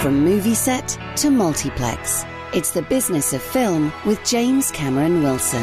From 0.00 0.24
movie 0.24 0.54
set 0.54 0.98
to 1.16 1.28
multiplex, 1.28 2.24
it's 2.54 2.70
the 2.70 2.80
business 2.80 3.34
of 3.34 3.42
film 3.42 3.92
with 4.06 4.24
James 4.24 4.70
Cameron 4.70 5.22
Wilson. 5.22 5.62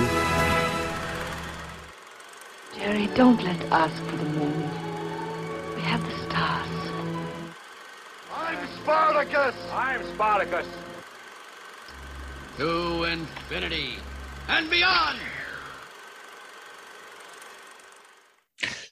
Jerry, 2.75 3.07
don't 3.15 3.41
let 3.41 3.59
us 3.71 3.91
for 3.97 4.15
the 4.15 4.25
moon. 4.25 4.61
We 5.73 5.81
have 5.81 6.03
the 6.05 6.15
stars. 6.29 6.69
I'm 8.31 8.67
Spartacus! 8.83 9.55
I'm 9.73 10.05
Spartacus. 10.13 10.67
To 12.57 13.05
infinity 13.05 13.95
and 14.49 14.69
beyond! 14.69 15.17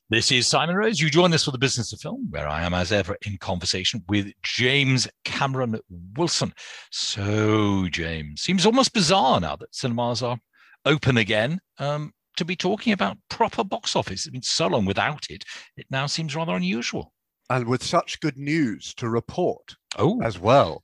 This 0.10 0.32
is 0.32 0.46
Simon 0.46 0.76
Rose. 0.76 1.00
You 1.02 1.10
join 1.10 1.34
us 1.34 1.46
for 1.46 1.52
the 1.52 1.58
business 1.58 1.92
of 1.92 2.00
film, 2.00 2.28
where 2.30 2.48
I 2.48 2.64
am, 2.64 2.76
as 2.76 2.92
ever, 2.92 3.18
in 3.26 3.38
conversation 3.40 4.04
with 4.08 4.32
James 4.44 5.08
Cameron 5.24 5.80
Wilson. 6.16 6.54
So, 6.92 7.88
James, 7.90 8.42
seems 8.42 8.68
almost 8.68 8.94
bizarre 8.94 9.40
now 9.40 9.56
that 9.56 9.74
cinemas 9.74 10.22
are 10.22 10.38
open 10.86 11.18
again 11.18 11.60
um, 11.80 12.14
to 12.38 12.46
be 12.46 12.56
talking 12.56 12.94
about 12.94 13.18
proper 13.30 13.64
box 13.64 13.96
office. 13.96 14.28
It's 14.28 14.30
been 14.30 14.44
so 14.44 14.68
long 14.68 14.86
without 14.86 15.26
it, 15.32 15.44
it 15.76 15.88
now 15.90 16.06
seems 16.06 16.36
rather 16.36 16.54
unusual. 16.54 17.12
And 17.50 17.68
with 17.68 17.84
such 17.84 18.20
good 18.20 18.38
news 18.38 18.94
to 18.96 19.10
report 19.10 19.76
Oh, 19.98 20.22
as 20.22 20.38
well. 20.38 20.84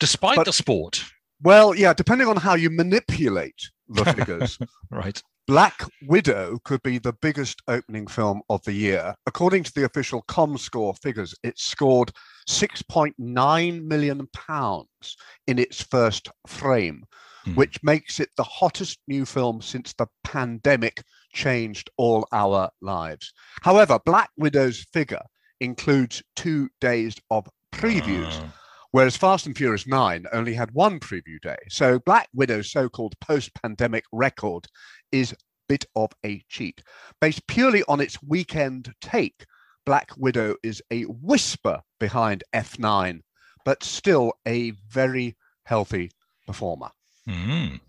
despite 0.00 0.36
but- 0.36 0.46
the 0.46 0.52
sport, 0.52 1.04
Well, 1.40 1.72
yeah, 1.72 1.92
depending 1.94 2.26
on 2.26 2.36
how 2.38 2.54
you 2.54 2.70
manipulate 2.70 3.70
the 3.88 4.04
figures, 4.12 4.58
right? 4.90 5.22
Black 5.46 5.84
Widow 6.02 6.58
could 6.64 6.82
be 6.82 6.98
the 6.98 7.12
biggest 7.12 7.62
opening 7.68 8.08
film 8.08 8.42
of 8.50 8.64
the 8.64 8.72
year. 8.72 9.14
According 9.26 9.62
to 9.64 9.72
the 9.74 9.84
official 9.84 10.22
ComScore 10.28 10.98
figures, 11.00 11.34
it 11.44 11.56
scored 11.58 12.10
6.9 12.48 13.84
million 13.84 14.26
pounds 14.32 15.16
in 15.46 15.58
its 15.58 15.80
first 15.82 16.28
frame, 16.48 17.04
Hmm. 17.44 17.54
which 17.54 17.80
makes 17.84 18.18
it 18.18 18.30
the 18.36 18.42
hottest 18.42 18.98
new 19.06 19.24
film 19.24 19.62
since 19.62 19.92
the 19.92 20.08
pandemic 20.24 21.04
changed 21.32 21.90
all 21.96 22.26
our 22.32 22.70
lives. 22.80 23.32
However, 23.62 24.00
Black 24.04 24.30
Widow's 24.36 24.84
figure 24.92 25.22
includes 25.60 26.24
two 26.34 26.68
days 26.80 27.14
of 27.30 27.46
previews 27.72 28.32
Ah. 28.42 28.52
Whereas 28.96 29.14
Fast 29.14 29.44
and 29.44 29.54
Furious 29.54 29.86
9 29.86 30.24
only 30.32 30.54
had 30.54 30.70
one 30.70 30.98
preview 30.98 31.38
day. 31.42 31.58
So 31.68 31.98
Black 31.98 32.30
Widow's 32.32 32.70
so-called 32.72 33.14
post-pandemic 33.20 34.04
record 34.10 34.68
is 35.12 35.32
a 35.32 35.36
bit 35.68 35.84
of 35.94 36.12
a 36.24 36.42
cheat. 36.48 36.80
Based 37.20 37.46
purely 37.46 37.82
on 37.88 38.00
its 38.00 38.16
weekend 38.22 38.94
take, 39.02 39.44
Black 39.84 40.12
Widow 40.16 40.54
is 40.62 40.80
a 40.90 41.02
whisper 41.02 41.82
behind 42.00 42.42
F9, 42.54 43.20
but 43.66 43.84
still 43.84 44.32
a 44.48 44.70
very 44.88 45.36
healthy 45.64 46.10
performer. 46.46 46.88
Mm. 47.28 47.80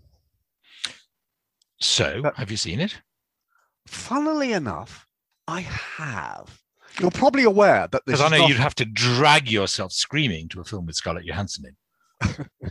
So, 1.80 2.20
But- 2.20 2.36
have 2.36 2.50
you 2.50 2.58
seen 2.58 2.80
it? 2.80 3.00
Funnily 3.86 4.52
enough, 4.52 5.06
I 5.46 5.62
have. 5.62 6.60
You're 7.00 7.10
probably 7.10 7.44
aware 7.44 7.88
that 7.92 8.02
this 8.06 8.18
Because 8.18 8.20
I 8.20 8.28
know 8.36 8.42
not- 8.42 8.48
you'd 8.48 8.58
have 8.58 8.74
to 8.76 8.84
drag 8.84 9.50
yourself 9.50 9.92
screaming 9.92 10.48
to 10.50 10.60
a 10.60 10.64
film 10.64 10.86
with 10.86 10.96
Scarlett 10.96 11.24
Johansson 11.24 11.64
in. 12.20 12.46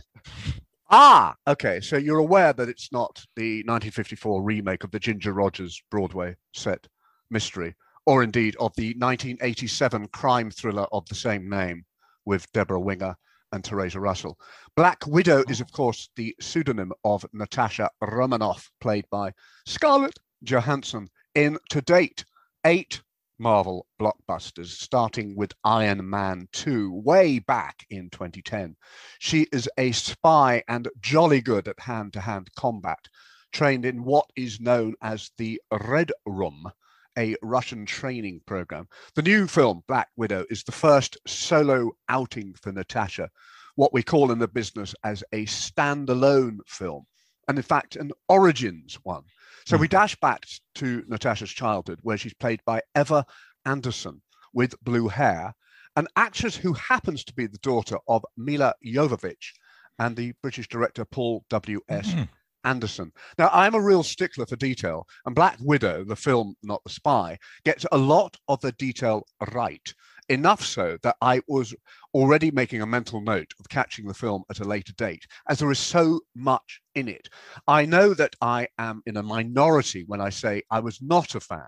Ah, 0.90 1.34
okay. 1.46 1.80
So 1.80 1.98
you're 1.98 2.18
aware 2.18 2.54
that 2.54 2.68
it's 2.68 2.90
not 2.92 3.22
the 3.36 3.58
1954 3.66 4.42
remake 4.42 4.84
of 4.84 4.90
the 4.90 4.98
Ginger 4.98 5.34
Rogers 5.34 5.82
Broadway 5.90 6.34
set 6.54 6.86
mystery, 7.30 7.74
or 8.06 8.22
indeed 8.22 8.56
of 8.58 8.72
the 8.76 8.94
1987 8.96 10.08
crime 10.08 10.50
thriller 10.50 10.86
of 10.90 11.04
the 11.06 11.14
same 11.14 11.46
name 11.48 11.84
with 12.24 12.50
Debra 12.52 12.80
Winger 12.80 13.14
and 13.52 13.62
Theresa 13.62 14.00
Russell. 14.00 14.38
Black 14.76 15.06
Widow 15.06 15.44
is, 15.50 15.60
of 15.60 15.70
course, 15.72 16.08
the 16.16 16.34
pseudonym 16.40 16.92
of 17.04 17.26
Natasha 17.34 17.90
Romanoff, 18.00 18.70
played 18.80 19.04
by 19.10 19.32
Scarlett 19.66 20.18
Johansson 20.42 21.08
in 21.34 21.58
to 21.68 21.82
date 21.82 22.24
eight 22.64 23.02
Marvel 23.38 23.86
blockbusters, 24.00 24.66
starting 24.66 25.36
with 25.36 25.54
Iron 25.62 26.08
Man 26.08 26.48
2 26.52 26.92
way 26.92 27.38
back 27.38 27.86
in 27.90 28.10
2010. 28.10 28.76
She 29.20 29.46
is 29.52 29.68
a 29.78 29.92
spy 29.92 30.62
and 30.68 30.88
jolly 31.00 31.40
good 31.40 31.68
at 31.68 31.78
hand 31.78 32.14
to 32.14 32.20
hand 32.20 32.50
combat, 32.56 33.08
trained 33.52 33.84
in 33.84 34.04
what 34.04 34.26
is 34.36 34.60
known 34.60 34.94
as 35.02 35.30
the 35.38 35.60
Red 35.70 36.12
Room, 36.26 36.70
a 37.16 37.36
Russian 37.42 37.86
training 37.86 38.40
program. 38.46 38.88
The 39.14 39.22
new 39.22 39.46
film, 39.46 39.82
Black 39.86 40.08
Widow, 40.16 40.44
is 40.50 40.64
the 40.64 40.72
first 40.72 41.16
solo 41.26 41.92
outing 42.08 42.54
for 42.54 42.72
Natasha, 42.72 43.30
what 43.76 43.92
we 43.92 44.02
call 44.02 44.32
in 44.32 44.38
the 44.38 44.48
business 44.48 44.94
as 45.04 45.22
a 45.32 45.46
standalone 45.46 46.58
film, 46.66 47.06
and 47.46 47.56
in 47.56 47.62
fact, 47.62 47.96
an 47.96 48.10
origins 48.28 48.98
one. 49.04 49.22
So 49.68 49.76
we 49.76 49.86
dash 49.86 50.16
back 50.16 50.46
to 50.76 51.04
Natasha's 51.08 51.50
childhood, 51.50 51.98
where 52.00 52.16
she's 52.16 52.32
played 52.32 52.62
by 52.64 52.80
Ever 52.94 53.22
Anderson 53.66 54.22
with 54.54 54.82
blue 54.82 55.08
hair, 55.08 55.52
an 55.94 56.06
actress 56.16 56.56
who 56.56 56.72
happens 56.72 57.22
to 57.24 57.34
be 57.34 57.46
the 57.46 57.58
daughter 57.58 57.98
of 58.08 58.24
Milla 58.34 58.72
Jovovich 58.82 59.52
and 59.98 60.16
the 60.16 60.32
British 60.40 60.68
director 60.68 61.04
Paul 61.04 61.44
W.S. 61.50 62.08
Mhm. 62.08 62.30
Anderson. 62.64 63.12
Now, 63.36 63.50
I'm 63.52 63.74
a 63.74 63.80
real 63.80 64.02
stickler 64.02 64.46
for 64.46 64.56
detail, 64.56 65.06
and 65.26 65.34
Black 65.34 65.58
Widow, 65.60 66.02
the 66.02 66.16
film, 66.16 66.54
not 66.62 66.82
the 66.84 66.90
spy, 66.90 67.38
gets 67.66 67.84
a 67.92 67.98
lot 67.98 68.38
of 68.48 68.62
the 68.62 68.72
detail 68.72 69.26
right. 69.52 69.92
Enough 70.30 70.64
so 70.64 70.96
that 71.02 71.16
I 71.20 71.42
was 71.46 71.74
already 72.14 72.50
making 72.50 72.82
a 72.82 72.86
mental 72.86 73.20
note 73.20 73.52
of 73.60 73.68
catching 73.68 74.06
the 74.06 74.14
film 74.14 74.42
at 74.50 74.60
a 74.60 74.64
later 74.64 74.92
date, 74.94 75.26
as 75.48 75.58
there 75.58 75.70
is 75.70 75.78
so 75.78 76.20
much 76.34 76.80
in 76.94 77.08
it. 77.08 77.28
I 77.66 77.86
know 77.86 78.14
that 78.14 78.34
I 78.40 78.68
am 78.78 79.02
in 79.06 79.16
a 79.16 79.22
minority 79.22 80.04
when 80.06 80.20
I 80.20 80.30
say 80.30 80.62
I 80.70 80.80
was 80.80 81.00
not 81.02 81.34
a 81.34 81.40
fan 81.40 81.66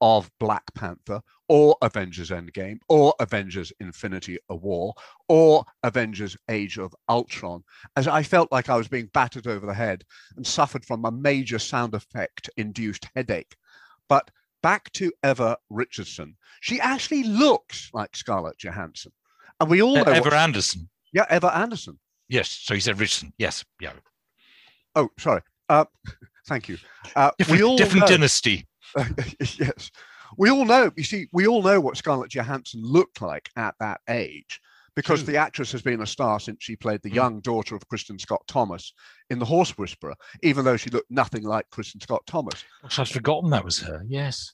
of 0.00 0.30
Black 0.38 0.62
Panther 0.74 1.22
or 1.48 1.76
Avengers 1.80 2.30
Endgame 2.30 2.78
or 2.88 3.14
Avengers 3.20 3.72
Infinity 3.80 4.38
War 4.48 4.94
or 5.28 5.64
Avengers 5.82 6.36
Age 6.50 6.78
of 6.78 6.94
Ultron, 7.08 7.62
as 7.96 8.08
I 8.08 8.22
felt 8.22 8.52
like 8.52 8.68
I 8.68 8.76
was 8.76 8.88
being 8.88 9.08
battered 9.14 9.46
over 9.46 9.66
the 9.66 9.74
head 9.74 10.04
and 10.36 10.46
suffered 10.46 10.84
from 10.84 11.04
a 11.04 11.12
major 11.12 11.58
sound 11.58 11.94
effect 11.94 12.50
induced 12.56 13.08
headache. 13.14 13.56
But 14.08 14.30
back 14.62 14.92
to 14.92 15.12
Ever 15.22 15.56
Richardson, 15.70 16.36
she 16.60 16.80
actually 16.80 17.22
looks 17.22 17.90
like 17.92 18.16
Scarlett 18.16 18.58
Johansson. 18.58 19.12
And 19.60 19.70
we 19.70 19.82
all 19.82 19.94
know. 19.94 20.02
Uh, 20.02 20.04
what- 20.04 20.16
Ever 20.16 20.34
Anderson. 20.34 20.88
yeah, 21.12 21.24
Ever 21.30 21.48
Anderson. 21.48 21.98
Yes. 22.28 22.50
So 22.50 22.74
you 22.74 22.80
said 22.80 22.98
Richardson. 22.98 23.32
Yes. 23.38 23.64
Yeah. 23.80 23.92
Oh, 24.94 25.08
sorry. 25.18 25.42
Uh, 25.68 25.84
thank 26.48 26.68
you. 26.68 26.78
Uh, 27.14 27.30
Different, 27.38 27.60
we 27.60 27.64
all 27.64 27.76
different 27.76 28.02
know- 28.02 28.08
dynasty. 28.16 28.66
yes. 29.58 29.90
We 30.38 30.50
all 30.50 30.64
know, 30.64 30.90
you 30.96 31.04
see, 31.04 31.28
we 31.32 31.46
all 31.46 31.62
know 31.62 31.80
what 31.80 31.96
Scarlett 31.96 32.30
Johansson 32.34 32.82
looked 32.82 33.22
like 33.22 33.48
at 33.56 33.74
that 33.80 34.00
age 34.08 34.60
because 34.96 35.22
True. 35.22 35.32
the 35.32 35.38
actress 35.38 35.70
has 35.72 35.82
been 35.82 36.02
a 36.02 36.06
star 36.06 36.40
since 36.40 36.58
she 36.60 36.74
played 36.76 37.00
the 37.02 37.10
Mm. 37.10 37.14
young 37.14 37.40
daughter 37.40 37.76
of 37.76 37.86
Kristin 37.88 38.20
Scott 38.20 38.42
Thomas 38.48 38.92
in 39.30 39.38
The 39.38 39.44
Horse 39.44 39.78
Whisperer, 39.78 40.14
even 40.42 40.64
though 40.64 40.76
she 40.76 40.90
looked 40.90 41.10
nothing 41.10 41.44
like 41.44 41.68
Kristin 41.70 42.02
Scott 42.02 42.22
Thomas. 42.26 42.64
Gosh, 42.82 42.98
I'd 42.98 43.08
forgotten 43.08 43.50
that 43.50 43.64
was 43.64 43.78
her. 43.80 44.02
Yes. 44.08 44.52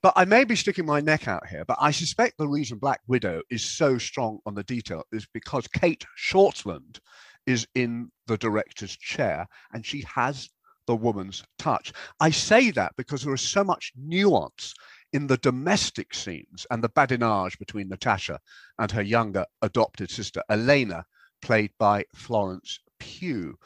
But 0.00 0.12
I 0.14 0.24
may 0.24 0.44
be 0.44 0.54
sticking 0.54 0.86
my 0.86 1.00
neck 1.00 1.26
out 1.26 1.48
here, 1.48 1.64
but 1.64 1.78
I 1.80 1.90
suspect 1.90 2.38
the 2.38 2.46
reason 2.46 2.78
Black 2.78 3.00
Widow 3.08 3.42
is 3.50 3.64
so 3.64 3.98
strong 3.98 4.38
on 4.46 4.54
the 4.54 4.62
detail 4.62 5.02
is 5.10 5.26
because 5.32 5.66
Cate 5.66 6.06
Shortland 6.16 7.00
is 7.46 7.66
in 7.74 8.12
the 8.26 8.38
director's 8.38 8.96
chair 8.96 9.48
and 9.72 9.84
she 9.84 10.02
has 10.14 10.50
the 10.86 10.94
woman's 10.94 11.42
touch. 11.58 11.92
I 12.20 12.30
say 12.30 12.70
that 12.70 12.92
because 12.96 13.24
there 13.24 13.34
is 13.34 13.40
so 13.40 13.64
much 13.64 13.92
nuance 13.96 14.72
in 15.12 15.26
the 15.26 15.36
domestic 15.38 16.14
scenes 16.14 16.64
and 16.70 16.82
the 16.82 16.88
badinage 16.88 17.58
between 17.58 17.88
Natasha 17.88 18.38
and 18.78 18.92
her 18.92 19.02
younger 19.02 19.46
adopted 19.62 20.10
sister, 20.10 20.42
Elena, 20.48 21.04
played 21.42 21.72
by 21.78 22.04
Florence 22.14 22.78
Pugh. 23.00 23.58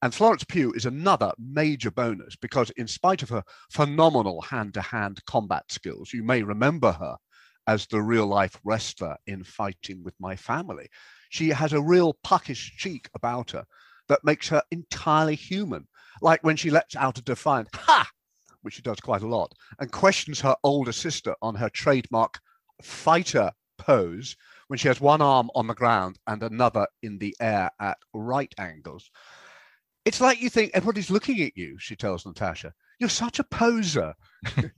And 0.00 0.14
Florence 0.14 0.44
Pugh 0.44 0.72
is 0.74 0.86
another 0.86 1.32
major 1.38 1.90
bonus 1.90 2.36
because, 2.36 2.70
in 2.70 2.86
spite 2.86 3.24
of 3.24 3.30
her 3.30 3.42
phenomenal 3.70 4.40
hand 4.42 4.74
to 4.74 4.80
hand 4.80 5.24
combat 5.26 5.64
skills, 5.70 6.12
you 6.12 6.22
may 6.22 6.42
remember 6.42 6.92
her 6.92 7.16
as 7.66 7.86
the 7.86 8.00
real 8.00 8.26
life 8.26 8.60
wrestler 8.62 9.16
in 9.26 9.42
Fighting 9.42 10.04
with 10.04 10.14
My 10.20 10.36
Family. 10.36 10.88
She 11.30 11.48
has 11.48 11.72
a 11.72 11.82
real 11.82 12.16
puckish 12.22 12.76
cheek 12.76 13.10
about 13.14 13.50
her 13.50 13.64
that 14.08 14.24
makes 14.24 14.48
her 14.48 14.62
entirely 14.70 15.34
human. 15.34 15.88
Like 16.22 16.44
when 16.44 16.56
she 16.56 16.70
lets 16.70 16.94
out 16.94 17.18
a 17.18 17.22
defiant 17.22 17.68
ha, 17.74 18.08
which 18.62 18.74
she 18.74 18.82
does 18.82 19.00
quite 19.00 19.22
a 19.22 19.28
lot, 19.28 19.52
and 19.80 19.90
questions 19.90 20.40
her 20.40 20.56
older 20.62 20.92
sister 20.92 21.34
on 21.42 21.56
her 21.56 21.68
trademark 21.68 22.38
fighter 22.82 23.50
pose 23.78 24.36
when 24.68 24.78
she 24.78 24.88
has 24.88 25.00
one 25.00 25.22
arm 25.22 25.50
on 25.56 25.66
the 25.66 25.74
ground 25.74 26.18
and 26.28 26.42
another 26.42 26.86
in 27.02 27.18
the 27.18 27.34
air 27.40 27.70
at 27.80 27.98
right 28.14 28.54
angles. 28.58 29.10
It's 30.08 30.22
like 30.22 30.40
you 30.40 30.48
think 30.48 30.70
everybody's 30.72 31.10
looking 31.10 31.42
at 31.42 31.54
you, 31.54 31.78
she 31.78 31.94
tells 31.94 32.24
Natasha. 32.24 32.72
You're 32.98 33.10
such 33.10 33.38
a 33.38 33.44
poser. 33.44 34.14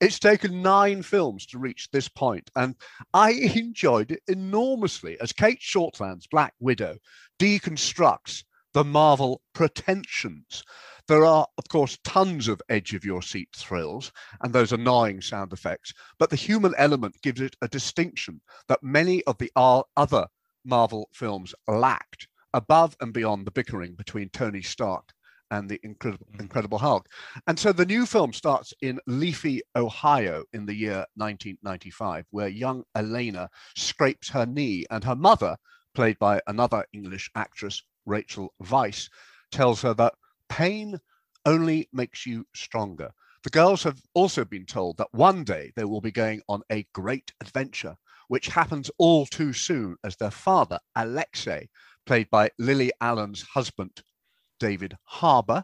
It's 0.00 0.20
taken 0.20 0.62
nine 0.62 1.02
films 1.02 1.46
to 1.46 1.58
reach 1.58 1.90
this 1.90 2.06
point, 2.06 2.48
and 2.54 2.76
I 3.12 3.30
enjoyed 3.56 4.12
it 4.12 4.22
enormously 4.28 5.18
as 5.20 5.32
Cate 5.32 5.58
Shortland's 5.60 6.28
Black 6.28 6.54
Widow 6.60 6.98
deconstructs 7.40 8.44
the 8.72 8.84
Marvel 8.84 9.42
pretensions. 9.52 10.62
There 11.08 11.24
are, 11.24 11.48
of 11.58 11.68
course, 11.68 11.98
tons 12.04 12.46
of 12.46 12.62
edge 12.68 12.94
of 12.94 13.04
your 13.04 13.22
seat 13.22 13.48
thrills 13.56 14.12
and 14.42 14.52
those 14.52 14.70
annoying 14.70 15.22
sound 15.22 15.52
effects, 15.52 15.92
but 16.20 16.30
the 16.30 16.36
human 16.36 16.74
element 16.78 17.20
gives 17.20 17.40
it 17.40 17.56
a 17.60 17.66
distinction 17.66 18.40
that 18.68 18.84
many 18.84 19.24
of 19.24 19.38
the 19.38 19.50
other 19.56 20.28
Marvel 20.64 21.08
films 21.12 21.52
lacked, 21.66 22.28
above 22.54 22.96
and 23.00 23.12
beyond 23.12 23.46
the 23.46 23.50
bickering 23.50 23.94
between 23.94 24.28
Tony 24.30 24.62
Stark 24.62 25.12
and 25.50 25.68
the 25.68 25.80
Incredible, 25.82 26.26
mm. 26.34 26.40
Incredible 26.40 26.78
Hulk. 26.78 27.08
And 27.46 27.58
so 27.58 27.72
the 27.72 27.86
new 27.86 28.06
film 28.06 28.32
starts 28.32 28.72
in 28.82 29.00
Leafy, 29.06 29.62
Ohio 29.76 30.44
in 30.52 30.66
the 30.66 30.74
year 30.74 31.06
1995, 31.16 32.26
where 32.30 32.48
young 32.48 32.84
Elena 32.94 33.48
scrapes 33.76 34.28
her 34.30 34.46
knee 34.46 34.84
and 34.90 35.04
her 35.04 35.16
mother, 35.16 35.56
played 35.94 36.18
by 36.18 36.40
another 36.46 36.84
English 36.92 37.30
actress, 37.34 37.82
Rachel 38.06 38.52
Weisz, 38.62 39.08
tells 39.50 39.82
her 39.82 39.94
that 39.94 40.14
pain 40.48 40.98
only 41.46 41.88
makes 41.92 42.26
you 42.26 42.46
stronger. 42.54 43.10
The 43.44 43.50
girls 43.50 43.82
have 43.84 44.00
also 44.14 44.44
been 44.44 44.66
told 44.66 44.98
that 44.98 45.12
one 45.12 45.44
day 45.44 45.72
they 45.76 45.84
will 45.84 46.00
be 46.00 46.10
going 46.10 46.42
on 46.48 46.62
a 46.70 46.86
great 46.92 47.32
adventure, 47.40 47.96
which 48.26 48.48
happens 48.48 48.90
all 48.98 49.24
too 49.26 49.52
soon 49.52 49.96
as 50.04 50.16
their 50.16 50.30
father, 50.30 50.78
Alexei, 50.96 51.68
played 52.08 52.30
by 52.30 52.50
Lily 52.58 52.90
Allen's 53.02 53.42
husband, 53.42 54.00
David 54.58 54.96
Harbour, 55.04 55.62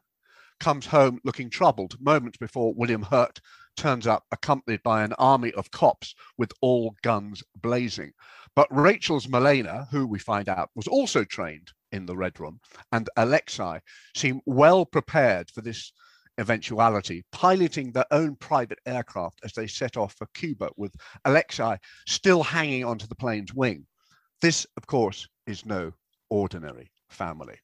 comes 0.61 0.85
home 0.85 1.19
looking 1.25 1.49
troubled 1.49 1.97
moments 1.99 2.37
before 2.37 2.75
William 2.75 3.01
Hurt 3.01 3.41
turns 3.79 4.07
up 4.07 4.25
accompanied 4.31 4.83
by 4.83 5.03
an 5.03 5.15
army 5.15 5.53
of 5.53 5.71
cops 5.71 6.15
with 6.37 6.53
all 6.61 6.95
guns 7.03 7.43
blazing. 7.63 8.13
But 8.55 8.69
Rachel's 8.71 9.27
Melina, 9.27 9.89
who 9.91 10.07
we 10.07 10.19
find 10.19 10.51
out 10.51 10.69
was 10.75 10.87
also 10.87 11.25
trained 11.25 11.73
in 11.93 12.05
the 12.05 12.15
Red 12.15 12.39
Room, 12.39 12.61
and 12.93 13.09
Alexei 13.17 13.81
seem 14.15 14.43
well 14.45 14.85
prepared 14.85 15.51
for 15.51 15.63
this 15.63 15.93
eventuality, 16.37 17.25
piloting 17.33 17.91
their 17.91 18.07
own 18.11 18.37
private 18.37 18.81
aircraft 18.85 19.41
as 19.45 19.55
they 19.55 19.67
set 19.67 19.97
off 19.97 20.13
for 20.19 20.27
Cuba, 20.35 20.69
with 20.77 20.95
Alexei 21.25 21.79
still 22.07 22.43
hanging 22.43 22.85
onto 22.85 23.07
the 23.07 23.15
plane's 23.15 23.55
wing. 23.55 23.87
This, 24.43 24.67
of 24.77 24.87
course, 24.87 25.27
is 25.47 25.65
no 25.65 25.95
ordinary 26.31 26.91
family. 27.09 27.59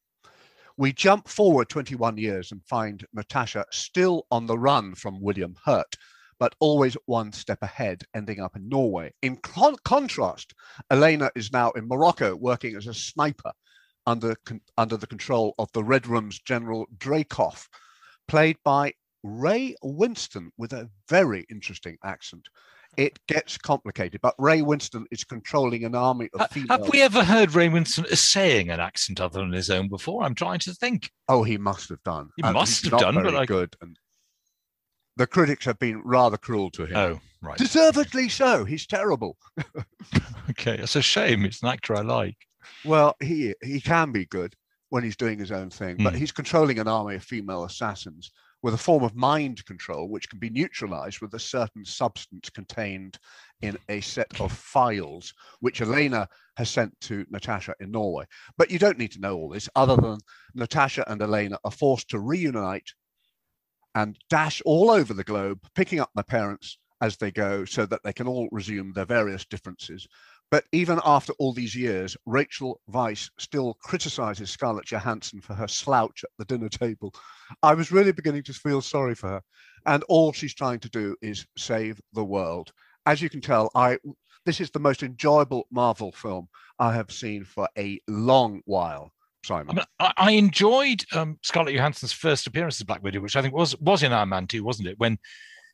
We 0.77 0.93
jump 0.93 1.29
forward 1.29 1.69
21 1.69 2.17
years 2.17 2.53
and 2.53 2.65
find 2.65 3.05
Natasha 3.13 3.67
still 3.71 4.27
on 4.31 4.47
the 4.47 4.59
run 4.59 4.95
from 4.95 5.21
William 5.21 5.57
Hurt, 5.65 5.97
but 6.39 6.55
always 6.59 6.97
one 7.05 7.33
step 7.33 7.59
ahead, 7.63 8.03
ending 8.15 8.41
up 8.41 8.57
in 8.57 8.69
Norway. 8.69 9.13
In 9.21 9.37
con- 9.37 9.77
contrast, 9.85 10.55
Elena 10.91 11.31
is 11.35 11.53
now 11.53 11.71
in 11.73 11.87
Morocco 11.87 12.35
working 12.35 12.77
as 12.77 12.87
a 12.87 12.95
sniper 12.95 13.53
under, 14.07 14.35
con- 14.47 14.63
under 14.79 14.97
the 14.97 15.07
control 15.07 15.55
of 15.59 15.71
the 15.73 15.85
Red 15.85 16.07
Room's 16.07 16.41
General 16.41 16.87
Dreykov, 16.97 17.67
played 18.27 18.57
by 18.65 18.95
Ray 19.23 19.75
Winstone 19.85 20.49
with 20.57 20.73
a 20.73 20.89
very 21.09 21.45
interesting 21.51 21.99
accent 22.03 22.49
it 23.01 23.19
gets 23.27 23.57
complicated. 23.57 24.21
But 24.21 24.35
Ray 24.39 24.61
Winstone 24.61 25.07
is 25.11 25.25
controlling 25.25 25.85
an 25.85 25.95
army 25.95 26.29
of 26.35 26.51
females. 26.51 26.83
Have 26.83 26.89
we 26.91 27.01
ever 27.01 27.25
heard 27.25 27.55
Ray 27.55 27.69
Winstone 27.69 28.15
saying 28.15 28.69
an 28.69 28.79
accent 28.79 29.21
other 29.21 29.41
than 29.41 29.53
his 29.53 29.71
own 29.71 29.89
before? 29.89 30.23
I'm 30.23 30.35
trying 30.35 30.59
to 30.61 30.75
think. 30.75 31.11
Oh, 31.27 31.43
he 31.43 31.57
must 31.57 31.89
have 31.89 32.03
done. 32.03 32.29
He 32.37 32.43
and 32.43 32.53
must 32.53 32.85
have 32.85 33.01
done, 33.01 33.15
but 33.15 33.35
I... 33.35 33.47
good. 33.47 33.75
And 33.81 33.99
the 35.17 35.27
critics 35.27 35.65
have 35.65 35.79
been 35.79 36.03
rather 36.05 36.37
cruel 36.37 36.71
to 36.73 36.85
him. 36.85 36.97
Oh, 36.97 37.21
right. 37.41 37.57
Deservedly 37.57 38.29
so. 38.29 38.67
He's 38.67 38.87
terrible. 38.87 39.39
okay, 40.51 40.77
it's 40.77 40.97
a 40.97 41.03
shame. 41.03 41.47
It's 41.47 41.63
an 41.63 41.71
actor 41.71 41.97
I 41.97 42.03
like. 42.03 42.37
Well, 42.85 43.17
he 43.21 43.55
he 43.63 43.81
can 43.81 44.13
be 44.13 44.27
good 44.27 44.55
when 44.91 45.05
he's 45.05 45.17
doing 45.17 45.39
his 45.39 45.53
own 45.53 45.71
thing, 45.71 45.97
mm. 45.97 46.05
but 46.05 46.13
hmm. 46.13 46.19
he's 46.19 46.33
controlling 46.33 46.79
an 46.79 46.89
army 46.89 47.15
of 47.15 47.25
female 47.25 47.65
assassins 47.65 48.31
with 48.63 48.75
a 48.75 48.79
form 48.79 49.03
of 49.03 49.15
mind 49.15 49.65
control 49.65 50.09
which 50.09 50.29
can 50.29 50.39
be 50.39 50.51
neutralized 50.51 51.21
with 51.21 51.35
a 51.35 51.39
certain 51.39 51.85
substance 51.85 52.51
contained 52.51 53.19
in 53.63 53.77
a 53.89 54.01
set 54.01 54.41
of 54.41 54.53
files 54.53 55.33
which 55.61 55.81
Elena 55.81 56.29
has 56.57 56.69
sent 56.69 56.99
to 57.01 57.25
Natasha 57.31 57.75
in 57.81 57.91
Norway. 57.91 58.25
But 58.59 58.71
you 58.71 58.79
don't 58.79 58.99
need 58.99 59.13
to 59.13 59.21
know 59.21 59.37
all 59.37 59.49
this 59.49 59.69
other 59.75 59.97
than 59.97 60.19
Natasha 60.55 61.11
and 61.11 61.23
Elena 61.23 61.59
are 61.65 61.71
forced 61.71 62.11
to 62.11 62.19
reunite 62.19 62.93
and 63.95 64.19
dash 64.29 64.63
all 64.65 64.91
over 64.91 65.15
the 65.15 65.25
globe, 65.25 65.61
picking 65.75 66.01
up 66.01 66.11
their 66.15 66.25
parents 66.25 66.79
as 67.01 67.17
they 67.17 67.31
go 67.31 67.65
so 67.65 67.87
that 67.87 68.01
they 68.05 68.13
can 68.13 68.29
all 68.29 68.49
resume 68.53 68.93
their 68.93 69.07
various 69.07 69.45
differences 69.47 70.07
but 70.51 70.65
even 70.73 71.01
after 71.05 71.33
all 71.39 71.53
these 71.53 71.77
years, 71.77 72.17
Rachel 72.27 72.81
Weisz 72.91 73.31
still 73.39 73.75
criticizes 73.83 74.51
Scarlett 74.51 74.87
Johansson 74.87 75.41
for 75.41 75.55
her 75.55 75.69
slouch 75.69 76.25
at 76.25 76.31
the 76.39 76.45
dinner 76.45 76.69
table. 76.69 77.15
I 77.63 77.75
was 77.75 77.93
really 77.93 78.13
beginning 78.13 78.43
to 78.45 78.53
feel 78.53 78.81
sorry 78.83 79.15
for 79.15 79.29
her. 79.29 79.43
And 79.87 80.03
all 80.09 80.33
she's 80.33 80.55
trying 80.55 80.81
to 80.81 80.91
do 80.91 81.17
is 81.23 81.47
save 81.57 82.01
the 82.13 82.25
world. 82.25 82.73
As 83.07 83.23
you 83.23 83.31
can 83.31 83.41
tell, 83.41 83.71
I 83.75 83.99
this 84.45 84.61
is 84.61 84.71
the 84.71 84.81
most 84.81 85.03
enjoyable 85.03 85.67
Marvel 85.71 86.13
film 86.13 86.49
I 86.79 86.95
have 86.95 87.13
seen 87.13 87.45
for 87.45 87.69
a 87.79 88.01
long 88.09 88.63
while. 88.65 89.13
Simon. 89.45 89.81
I, 89.99 90.13
I 90.17 90.31
enjoyed 90.33 91.05
um, 91.15 91.39
Scarlett 91.43 91.75
Johansson's 91.75 92.13
first 92.13 92.47
appearance 92.47 92.79
as 92.79 92.85
Black 92.85 93.03
Widow, 93.03 93.21
which 93.21 93.37
I 93.37 93.43
think 93.43 93.55
was 93.55 93.79
was 93.81 94.03
in 94.03 94.13
Iron 94.13 94.29
Man 94.29 94.47
2, 94.47 94.63
wasn't 94.63 94.89
it? 94.89 94.99
When 94.99 95.19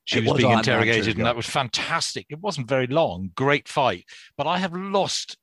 she 0.06 0.20
was, 0.20 0.30
was, 0.30 0.38
being 0.38 0.52
interrogated, 0.52 1.16
and 1.16 1.26
that 1.26 1.36
was 1.36 1.46
fantastic. 1.46 2.26
It 2.30 2.40
wasn't 2.40 2.68
very 2.68 2.86
long, 2.86 3.30
great 3.34 3.68
fight, 3.68 4.04
but 4.38 4.46
I 4.46 4.58
have 4.58 4.72
lost 4.72 5.36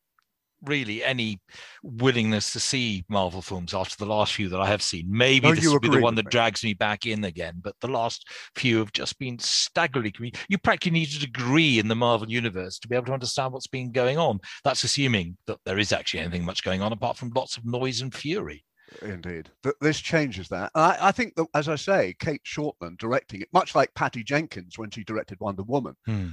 really 0.65 1.03
any 1.03 1.41
willingness 1.83 2.53
to 2.53 2.59
see 2.59 3.03
Marvel 3.09 3.41
films 3.41 3.73
after 3.73 3.97
the 3.97 4.05
last 4.05 4.33
few 4.33 4.49
that 4.49 4.59
I 4.59 4.67
have 4.67 4.81
seen. 4.81 5.05
Maybe 5.09 5.47
no, 5.47 5.55
this 5.55 5.67
will 5.67 5.79
be 5.79 5.89
the 5.89 5.99
one 5.99 6.15
that 6.15 6.25
me. 6.25 6.31
drags 6.31 6.63
me 6.63 6.73
back 6.73 7.05
in 7.05 7.23
again, 7.25 7.55
but 7.61 7.75
the 7.81 7.89
last 7.89 8.27
few 8.55 8.79
have 8.79 8.93
just 8.93 9.19
been 9.19 9.37
staggeringly. 9.39 10.33
You 10.47 10.57
practically 10.57 10.91
need 10.99 11.13
a 11.13 11.19
degree 11.19 11.79
in 11.79 11.87
the 11.87 11.95
Marvel 11.95 12.29
universe 12.29 12.79
to 12.79 12.87
be 12.87 12.95
able 12.95 13.07
to 13.07 13.13
understand 13.13 13.53
what's 13.53 13.67
been 13.67 13.91
going 13.91 14.17
on. 14.17 14.39
That's 14.63 14.83
assuming 14.83 15.37
that 15.47 15.59
there 15.65 15.79
is 15.79 15.91
actually 15.91 16.21
anything 16.21 16.45
much 16.45 16.63
going 16.63 16.81
on 16.81 16.93
apart 16.93 17.17
from 17.17 17.31
lots 17.35 17.57
of 17.57 17.65
noise 17.65 18.01
and 18.01 18.13
fury. 18.13 18.63
Indeed, 19.01 19.49
this 19.81 19.99
changes 19.99 20.49
that. 20.49 20.71
I, 20.75 20.97
I, 21.01 21.11
think 21.11 21.35
that, 21.35 21.47
as 21.53 21.67
I 21.67 21.75
say, 21.75 22.15
Cate 22.19 22.43
Shortland 22.45 22.97
directing 22.97 23.41
it, 23.41 23.47
much 23.53 23.75
like 23.75 23.93
Patty 23.95 24.23
Jenkins 24.23 24.77
when 24.77 24.91
she 24.91 25.03
directed 25.03 25.39
Wonder 25.39 25.63
Woman. 25.63 25.95
Hmm. 26.05 26.27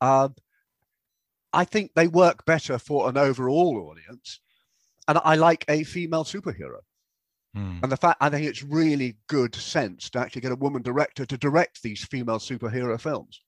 Uh, 0.00 0.28
I 1.52 1.64
think 1.64 1.92
they 1.94 2.08
work 2.08 2.44
better 2.44 2.78
for 2.78 3.08
an 3.08 3.16
overall 3.16 3.90
audience, 3.90 4.40
and 5.08 5.18
I 5.22 5.36
like 5.36 5.64
a 5.68 5.84
female 5.84 6.24
superhero. 6.24 6.80
Hmm. 7.54 7.78
And 7.82 7.92
the 7.92 7.96
fact 7.96 8.18
I 8.20 8.30
think 8.30 8.46
it's 8.46 8.62
really 8.62 9.16
good 9.28 9.54
sense 9.54 10.08
to 10.10 10.18
actually 10.18 10.42
get 10.42 10.52
a 10.52 10.56
woman 10.56 10.82
director 10.82 11.26
to 11.26 11.38
direct 11.38 11.82
these 11.82 12.04
female 12.04 12.38
superhero 12.38 13.00
films, 13.00 13.40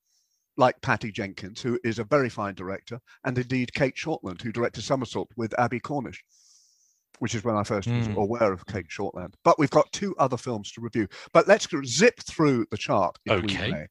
like 0.56 0.80
Patty 0.82 1.10
Jenkins, 1.10 1.60
who 1.60 1.78
is 1.84 1.98
a 1.98 2.04
very 2.04 2.28
fine 2.28 2.54
director, 2.54 3.00
and 3.24 3.36
indeed 3.36 3.74
Cate 3.74 3.96
Shortland, 3.96 4.42
who 4.42 4.52
directed 4.52 4.82
Somersault 4.82 5.30
with 5.36 5.58
Abbie 5.58 5.80
Cornish 5.80 6.22
which 7.18 7.34
is 7.34 7.44
when 7.44 7.56
I 7.56 7.62
first 7.62 7.88
mm. 7.88 7.98
was 7.98 8.06
hmm. 8.06 8.16
aware 8.16 8.52
of 8.52 8.66
Cate 8.66 8.88
Shortland. 8.88 9.34
But 9.44 9.58
we've 9.58 9.70
got 9.70 9.90
two 9.92 10.14
other 10.18 10.36
films 10.36 10.72
to 10.72 10.80
review. 10.80 11.08
But 11.32 11.48
let's 11.48 11.66
zip 11.84 12.20
through 12.20 12.66
the 12.70 12.76
chart. 12.76 13.16
okay. 13.28 13.86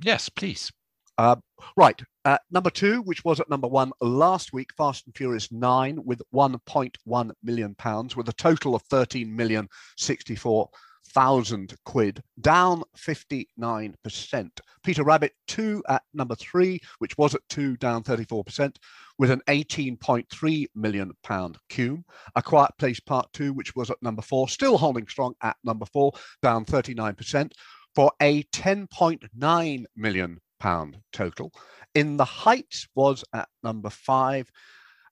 Yes, 0.00 0.28
please. 0.28 0.70
Uh, 1.16 1.36
right. 1.76 2.00
Uh, 2.24 2.38
number 2.50 2.70
two, 2.70 3.02
which 3.02 3.24
was 3.24 3.38
at 3.38 3.50
number 3.50 3.68
one 3.68 3.92
last 4.00 4.52
week, 4.52 4.70
Fast 4.76 5.06
and 5.06 5.16
Furious 5.16 5.52
9 5.52 5.98
with 6.04 6.22
1.1 6.34 7.30
million 7.42 7.74
pounds, 7.76 8.16
with 8.16 8.28
a 8.28 8.32
total 8.32 8.74
of 8.74 8.82
13 8.82 9.34
million 9.34 9.68
64 9.96 10.68
thousand 11.14 11.74
quid, 11.84 12.22
down 12.40 12.82
59%. 12.96 14.50
Peter 14.82 15.04
Rabbit 15.04 15.32
2 15.46 15.82
at 15.88 16.02
number 16.12 16.34
three, 16.34 16.80
which 16.98 17.16
was 17.16 17.34
at 17.34 17.48
two, 17.48 17.76
down 17.76 18.02
34%, 18.02 18.76
with 19.18 19.30
an 19.30 19.40
18.3 19.48 20.66
million 20.74 21.12
pound 21.22 21.56
cume. 21.70 22.04
A 22.36 22.42
Quiet 22.42 22.72
Place 22.78 23.00
Part 23.00 23.32
2, 23.32 23.52
which 23.52 23.74
was 23.74 23.90
at 23.90 24.02
number 24.02 24.22
four, 24.22 24.48
still 24.48 24.76
holding 24.76 25.06
strong 25.06 25.34
at 25.42 25.56
number 25.64 25.86
four, 25.86 26.12
down 26.42 26.64
39%, 26.64 27.52
for 27.94 28.12
a 28.20 28.42
10.9 28.44 29.84
million 29.96 30.40
pound 30.58 30.98
total. 31.12 31.52
In 31.94 32.16
the 32.16 32.24
Heights 32.24 32.88
was 32.94 33.24
at 33.32 33.48
number 33.62 33.90
five 33.90 34.50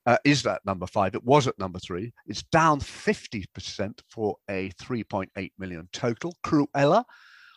uh, 0.07 0.19
is 0.25 0.43
that 0.43 0.65
number 0.65 0.87
five. 0.87 1.15
It 1.15 1.25
was 1.25 1.47
at 1.47 1.59
number 1.59 1.79
three. 1.79 2.13
It's 2.27 2.43
down 2.45 2.81
50% 2.81 4.01
for 4.09 4.37
a 4.49 4.71
3.8 4.71 5.53
million 5.59 5.89
total. 5.93 6.37
Cruella 6.45 7.05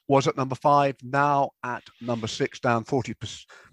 was 0.07 0.27
at 0.27 0.37
number 0.37 0.55
five, 0.55 0.95
now 1.01 1.49
at 1.63 1.83
number 1.99 2.27
six, 2.27 2.59
down 2.59 2.83
40, 2.83 3.15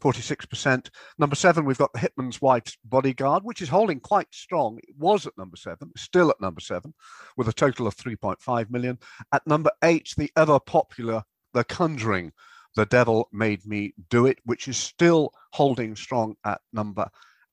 46%. 0.01 0.89
Number 1.19 1.37
seven, 1.37 1.65
we've 1.65 1.79
got 1.79 1.93
The 1.93 1.99
Hitman's 1.99 2.41
Wife's 2.41 2.77
Bodyguard, 2.85 3.45
which 3.45 3.61
is 3.61 3.69
holding 3.69 4.01
quite 4.01 4.29
strong. 4.31 4.79
It 4.83 4.95
was 4.97 5.27
at 5.27 5.37
number 5.37 5.57
seven, 5.57 5.93
still 5.97 6.31
at 6.31 6.41
number 6.41 6.61
seven, 6.61 6.95
with 7.37 7.49
a 7.49 7.53
total 7.53 7.87
of 7.87 7.97
3.5 7.97 8.71
million. 8.71 8.99
At 9.33 9.47
number 9.47 9.71
eight, 9.85 10.15
the 10.17 10.31
ever 10.37 10.59
popular 10.59 11.23
The 11.53 11.65
Conjuring 11.65 12.33
The 12.77 12.87
Devil 12.87 13.29
Made 13.33 13.67
Me 13.67 13.93
Do 14.09 14.25
It, 14.25 14.39
which 14.45 14.69
is 14.69 14.79
still 14.79 15.33
holding 15.53 15.95
strong 15.95 16.37
at 16.47 16.63
number 16.73 17.09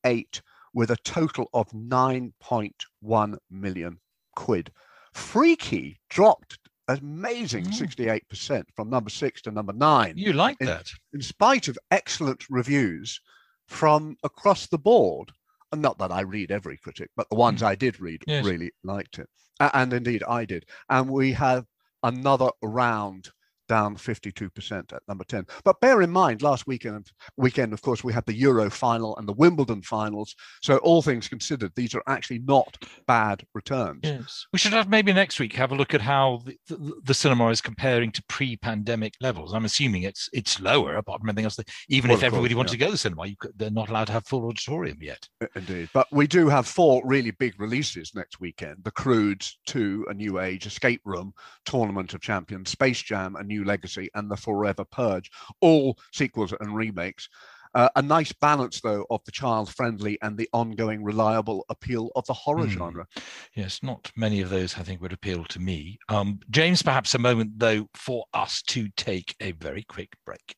eight 0.05 0.41
with 0.73 0.91
a 0.91 0.97
total 0.97 1.49
of 1.53 1.69
9.1 1.71 3.37
million 3.49 3.99
quid. 4.35 4.71
Freaky 5.13 5.99
dropped 6.09 6.57
amazing 6.87 7.65
Mm. 7.65 7.73
68% 7.73 8.65
from 8.75 8.89
number 8.89 9.09
six 9.09 9.41
to 9.43 9.51
number 9.51 9.73
nine, 9.73 10.17
You 10.17 10.33
like 10.33 10.57
in- 10.59 10.67
that? 10.67 10.89
in 11.13 11.21
spite 11.21 11.67
of 11.67 11.77
excellent 11.91 12.45
reviews 12.49 13.19
from 13.67 14.15
across 14.23 14.67
the 14.67 14.79
board. 14.79 15.31
And 15.71 15.81
not 15.83 15.99
that 15.99 16.11
I 16.11 16.21
read 16.21 16.49
every 16.51 16.77
critic, 16.77 17.11
but 17.15 17.29
the 17.29 17.35
ones 17.35 17.61
I 17.61 17.75
did 17.75 17.99
read 17.99 18.23
Yes. 18.25 18.43
really 18.43 18.71
liked 18.83 19.19
it. 19.19 19.29
And 19.59 19.93
indeed, 19.93 20.23
I 20.23 20.45
did. 20.45 20.65
And 20.89 21.09
we 21.11 21.33
have 21.33 21.65
another 22.01 22.49
round 22.63 23.29
down 23.69 23.95
52% 23.95 24.91
at 24.91 25.01
number 25.07 25.23
10. 25.23 25.45
But 25.63 25.79
bear 25.79 26.01
in 26.01 26.09
mind, 26.09 26.41
last 26.41 26.67
weekend, 26.67 27.11
weekend, 27.37 27.71
of 27.71 27.81
course, 27.81 28.03
we 28.03 28.11
had 28.11 28.25
the 28.25 28.33
Euro 28.33 28.69
final 28.69 29.15
and 29.15 29.27
the 29.27 29.33
Wimbledon 29.33 29.81
finals. 29.81 30.35
So 30.61 30.77
all 30.77 31.01
things 31.01 31.29
considered, 31.29 31.71
these 31.75 31.95
are 31.95 32.03
actually 32.07 32.39
not 32.39 32.75
bad 33.07 33.45
returns. 33.53 34.01
Yes. 34.03 34.45
We 34.51 34.59
should 34.59 34.73
have 34.73 34.89
maybe 34.89 35.13
next 35.13 35.39
week 35.39 35.53
have 35.53 35.71
a 35.71 35.75
look 35.75 35.93
at 35.93 36.01
how 36.01 36.41
the, 36.43 36.57
the, 36.67 36.93
the 37.03 37.13
cinema 37.13 37.47
is 37.49 37.61
comparing 37.61 38.11
to 38.11 38.23
pre-pandemic 38.27 39.13
levels. 39.21 39.53
I'm 39.53 39.65
assuming 39.65 40.03
it's 40.03 40.27
it's 40.33 40.59
lower, 40.59 40.95
apart 40.95 41.21
from 41.21 41.29
everything 41.29 41.45
else. 41.45 41.55
That 41.55 41.69
even 41.87 42.09
Well, 42.09 42.17
if 42.17 42.23
of 42.23 42.31
course, 42.31 42.37
everybody 42.37 42.55
wanted 42.55 42.71
yeah. 42.71 42.73
to 42.73 42.79
go 42.79 42.85
to 42.87 42.91
the 42.91 42.97
cinema, 42.97 43.27
you 43.27 43.35
could, 43.39 43.51
they're 43.55 43.69
not 43.69 43.89
allowed 43.89 44.07
to 44.07 44.13
have 44.13 44.25
full 44.25 44.45
auditorium 44.47 44.97
yet. 45.01 45.27
Indeed. 45.55 45.89
But 45.93 46.07
we 46.11 46.25
do 46.25 46.49
have 46.49 46.67
four 46.67 47.01
really 47.05 47.31
big 47.31 47.59
releases 47.59 48.11
next 48.15 48.39
weekend 48.39 48.77
The 48.83 48.91
Croods 48.91 49.59
2, 49.67 50.07
A 50.09 50.13
New 50.13 50.39
Age, 50.39 50.65
Escape 50.65 51.01
Room, 51.05 51.33
Tournament 51.65 52.13
of 52.13 52.21
Champions, 52.21 52.71
Space 52.71 53.01
Jam, 53.01 53.35
A 53.35 53.43
New 53.43 53.58
Legacy, 53.63 54.09
and 54.15 54.29
The 54.29 54.37
Forever 54.37 54.85
Purge, 54.85 55.29
all 55.61 55.97
sequels 56.13 56.53
and 56.59 56.75
remakes. 56.75 57.29
Uh, 57.75 57.87
a 57.95 58.01
nice 58.01 58.31
balance, 58.33 58.81
though, 58.81 59.05
of 59.11 59.23
the 59.25 59.31
child 59.31 59.73
friendly 59.73 60.17
and 60.23 60.35
the 60.37 60.49
ongoing 60.53 61.03
reliable 61.03 61.65
appeal 61.69 62.09
of 62.15 62.25
the 62.25 62.33
horror 62.33 62.65
Hmm. 62.65 62.71
genre. 62.71 63.07
Yes, 63.53 63.83
not 63.83 64.11
many 64.15 64.41
of 64.41 64.49
those 64.49 64.75
I 64.77 64.81
think 64.81 65.01
would 65.01 65.13
appeal 65.13 65.45
to 65.45 65.59
me. 65.59 65.99
Um, 66.09 66.39
James, 66.49 66.81
perhaps 66.81 67.13
a 67.13 67.19
moment 67.19 67.59
though 67.59 67.87
for 67.93 68.25
us 68.33 68.63
to 68.63 68.89
take 68.97 69.35
a 69.39 69.51
very 69.51 69.83
quick 69.83 70.13
break. 70.25 70.55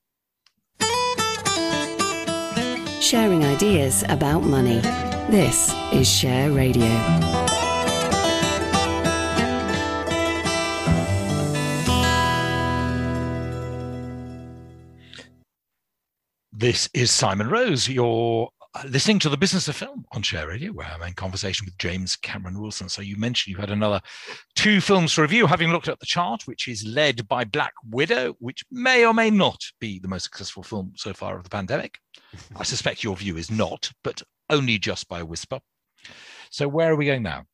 Sharing 3.01 3.43
ideas 3.43 4.03
about 4.07 4.43
money. 4.43 4.79
This 5.29 5.73
is 5.91 6.07
Share 6.09 6.51
Radio. 6.51 7.50
This 16.61 16.87
is 16.93 17.09
Simon 17.09 17.49
Rose. 17.49 17.89
You're 17.89 18.47
uh, 18.75 18.83
listening 18.87 19.17
to 19.21 19.29
the 19.29 19.35
Business 19.35 19.67
of 19.67 19.75
Film 19.75 20.05
on 20.11 20.21
Share 20.21 20.47
Radio, 20.47 20.71
where 20.71 20.85
I'm 20.85 21.01
in 21.01 21.13
conversation 21.13 21.65
with 21.65 21.75
James 21.79 22.15
Cameron 22.15 22.61
Wilson. 22.61 22.87
So 22.87 23.01
you 23.01 23.17
mentioned 23.17 23.51
you 23.51 23.59
had 23.59 23.71
another 23.71 23.99
two 24.53 24.79
films 24.79 25.15
to 25.15 25.23
review, 25.23 25.47
having 25.47 25.71
looked 25.71 25.87
at 25.87 25.99
the 25.99 26.05
chart, 26.05 26.43
which 26.45 26.67
is 26.67 26.85
led 26.85 27.27
by 27.27 27.45
Black 27.45 27.73
Widow, 27.89 28.35
which 28.37 28.63
may 28.69 29.03
or 29.03 29.11
may 29.11 29.31
not 29.31 29.59
be 29.79 29.97
the 29.97 30.07
most 30.07 30.25
successful 30.25 30.61
film 30.61 30.93
so 30.95 31.13
far 31.13 31.35
of 31.35 31.43
the 31.43 31.49
pandemic. 31.49 31.97
I 32.55 32.61
suspect 32.61 33.03
your 33.03 33.15
view 33.15 33.37
is 33.37 33.49
not, 33.49 33.91
but 34.03 34.21
only 34.51 34.77
just 34.77 35.07
by 35.07 35.21
a 35.21 35.25
whisper. 35.25 35.61
So 36.51 36.67
where 36.67 36.91
are 36.91 36.95
we 36.95 37.07
going 37.07 37.23
now? 37.23 37.45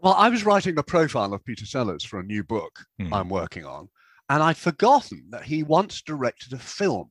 Well, 0.00 0.14
I 0.14 0.28
was 0.28 0.44
writing 0.44 0.76
a 0.76 0.82
profile 0.82 1.32
of 1.32 1.44
Peter 1.44 1.66
Sellers 1.66 2.02
for 2.02 2.18
a 2.18 2.24
new 2.24 2.42
book 2.42 2.80
Hmm. 2.98 3.14
I'm 3.14 3.28
working 3.28 3.64
on, 3.64 3.90
and 4.28 4.42
I'd 4.42 4.56
forgotten 4.56 5.26
that 5.30 5.44
he 5.44 5.62
once 5.62 6.02
directed 6.02 6.52
a 6.52 6.58
film, 6.58 7.10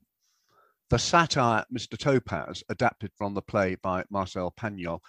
the 0.89 0.99
satire 0.99 1.65
Mr. 1.73 1.97
Topaze, 1.97 2.63
adapted 2.69 3.11
from 3.17 3.33
the 3.33 3.41
play 3.41 3.75
by 3.75 4.03
Marcel 4.09 4.51
Pagnol. 4.51 5.01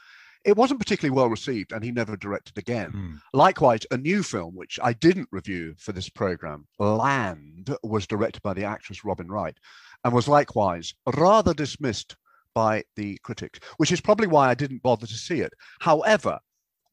It 0.44 0.56
wasn't 0.56 0.78
particularly 0.78 1.14
well 1.14 1.28
received, 1.28 1.72
and 1.72 1.82
he 1.82 1.90
never 1.90 2.16
directed 2.16 2.56
again. 2.56 2.90
Hmm. 2.90 3.14
Likewise, 3.32 3.80
a 3.90 3.96
new 3.96 4.22
film, 4.22 4.54
which 4.54 4.78
I 4.82 4.92
didn't 4.92 5.28
review 5.32 5.74
for 5.76 5.92
this 5.92 6.08
program, 6.08 6.66
Land, 6.78 7.76
was 7.82 8.06
directed 8.06 8.42
by 8.42 8.54
the 8.54 8.64
actress 8.64 9.04
Robin 9.04 9.28
Wright 9.28 9.58
and 10.04 10.14
was 10.14 10.28
likewise 10.28 10.94
rather 11.16 11.52
dismissed 11.52 12.16
by 12.54 12.84
the 12.94 13.18
critics, 13.18 13.58
which 13.76 13.92
is 13.92 14.00
probably 14.00 14.28
why 14.28 14.48
I 14.48 14.54
didn't 14.54 14.82
bother 14.82 15.06
to 15.06 15.12
see 15.14 15.40
it. 15.40 15.52
However, 15.80 16.38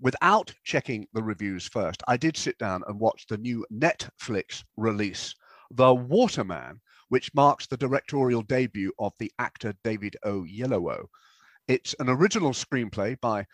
without 0.02 0.54
checking 0.63 1.08
the 1.13 1.24
reviews 1.24 1.68
first, 1.68 2.04
I 2.08 2.18
did 2.18 2.36
sit 2.36 2.58
down 2.58 2.84
and 2.88 3.00
watch 3.00 3.28
the 3.28 3.38
new 3.38 3.66
Netflix 3.72 4.63
release, 4.75 5.34
The 5.72 5.94
Waterman, 5.94 6.82
which 7.13 7.36
marks 7.36 7.67
the 7.67 7.77
directorial 7.77 8.41
debut 8.41 8.91
of 8.98 9.13
the 9.20 9.32
actor 9.38 9.72
David 9.84 10.17
Oyelowo. 10.25 11.05
It's 11.67 11.93
an 12.00 12.10
original 12.10 12.53
screenplay 12.53 13.22
by 13.22 13.46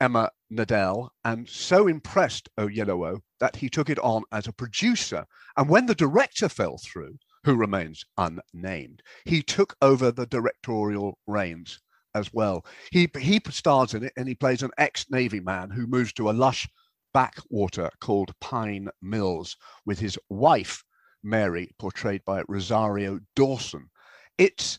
Emma 0.00 0.30
Needell 0.52 1.08
and 1.24 1.48
so 1.48 1.88
impressed 1.88 2.48
O. 2.56 2.68
Oyelowo 2.68 3.18
that 3.40 3.56
he 3.56 3.68
took 3.68 3.90
it 3.90 3.98
on 3.98 4.22
as 4.30 4.46
a 4.46 4.52
producer. 4.52 5.26
And 5.56 5.68
when 5.68 5.86
the 5.86 5.96
director 5.96 6.48
fell 6.48 6.78
through, 6.78 7.18
who 7.42 7.56
remains 7.56 8.04
unnamed, 8.16 9.02
he 9.24 9.42
took 9.42 9.74
over 9.82 10.12
the 10.12 10.26
directorial 10.26 11.18
reins 11.26 11.80
as 12.14 12.32
well. 12.32 12.64
He 12.92 13.10
he 13.18 13.40
stars 13.50 13.94
in 13.94 14.04
it 14.04 14.12
and 14.16 14.28
he 14.28 14.36
plays 14.36 14.62
an 14.62 14.70
ex-navy 14.78 15.40
man 15.40 15.70
who 15.70 15.88
moves 15.88 16.12
to 16.12 16.30
a 16.30 16.38
lush 16.44 16.68
backwater 17.12 17.90
called 18.00 18.30
Pine 18.40 18.90
Mills 19.02 19.56
with 19.84 19.98
his 19.98 20.16
wife 20.28 20.84
Mary, 21.28 21.70
portrayed 21.78 22.24
by 22.24 22.42
Rosario 22.48 23.20
Dawson. 23.36 23.90
It's 24.38 24.78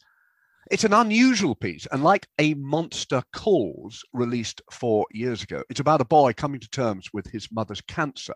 it's 0.72 0.84
an 0.84 0.94
unusual 0.94 1.56
piece, 1.56 1.88
and 1.92 2.04
like 2.04 2.28
A 2.38 2.54
Monster 2.54 3.24
Calls, 3.34 4.04
released 4.14 4.62
four 4.72 5.06
years 5.12 5.42
ago, 5.42 5.64
it's 5.70 5.80
about 5.80 6.02
a 6.02 6.06
boy 6.06 6.34
coming 6.34 6.60
to 6.60 6.70
terms 6.70 7.10
with 7.12 7.26
his 7.28 7.52
mother's 7.52 7.82
cancer 7.82 8.36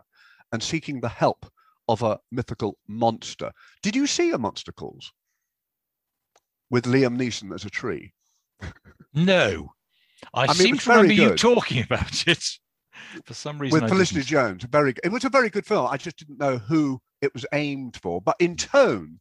and 0.51 0.62
seeking 0.62 1.00
the 1.00 1.10
help 1.10 1.46
of 1.88 2.01
a 2.01 2.20
mythical 2.32 2.77
monster. 2.88 3.51
Did 3.84 3.96
you 3.96 4.08
see 4.08 4.32
A 4.32 4.38
Monster 4.38 4.72
Calls 4.72 5.12
with 6.72 6.86
Liam 6.86 7.17
Neeson 7.17 7.53
as 7.53 7.65
a 7.65 7.70
tree? 7.70 8.13
No, 9.13 9.74
I, 10.34 10.48
mean, 10.48 10.55
seem 10.55 10.77
to 10.77 10.89
remember 10.89 11.13
very 11.13 11.29
you 11.32 11.36
talking 11.36 11.84
about 11.89 12.27
it. 12.27 12.43
For 13.25 13.34
some 13.34 13.60
reason, 13.60 13.75
with 13.75 13.84
I 13.84 13.88
Felicity 13.89 14.22
didn't. 14.22 14.29
Jones. 14.29 14.63
Very, 14.63 14.93
it 15.03 15.12
was 15.12 15.25
a 15.25 15.29
very 15.29 15.50
good 15.50 15.65
film. 15.65 15.88
I 15.88 15.98
just 15.98 16.17
didn't 16.17 16.39
know 16.39 16.58
who 16.58 17.00
it 17.24 17.34
was 17.34 17.46
aimed 17.53 17.98
for. 18.01 18.22
But 18.22 18.36
in 18.39 18.56
tone, 18.58 19.20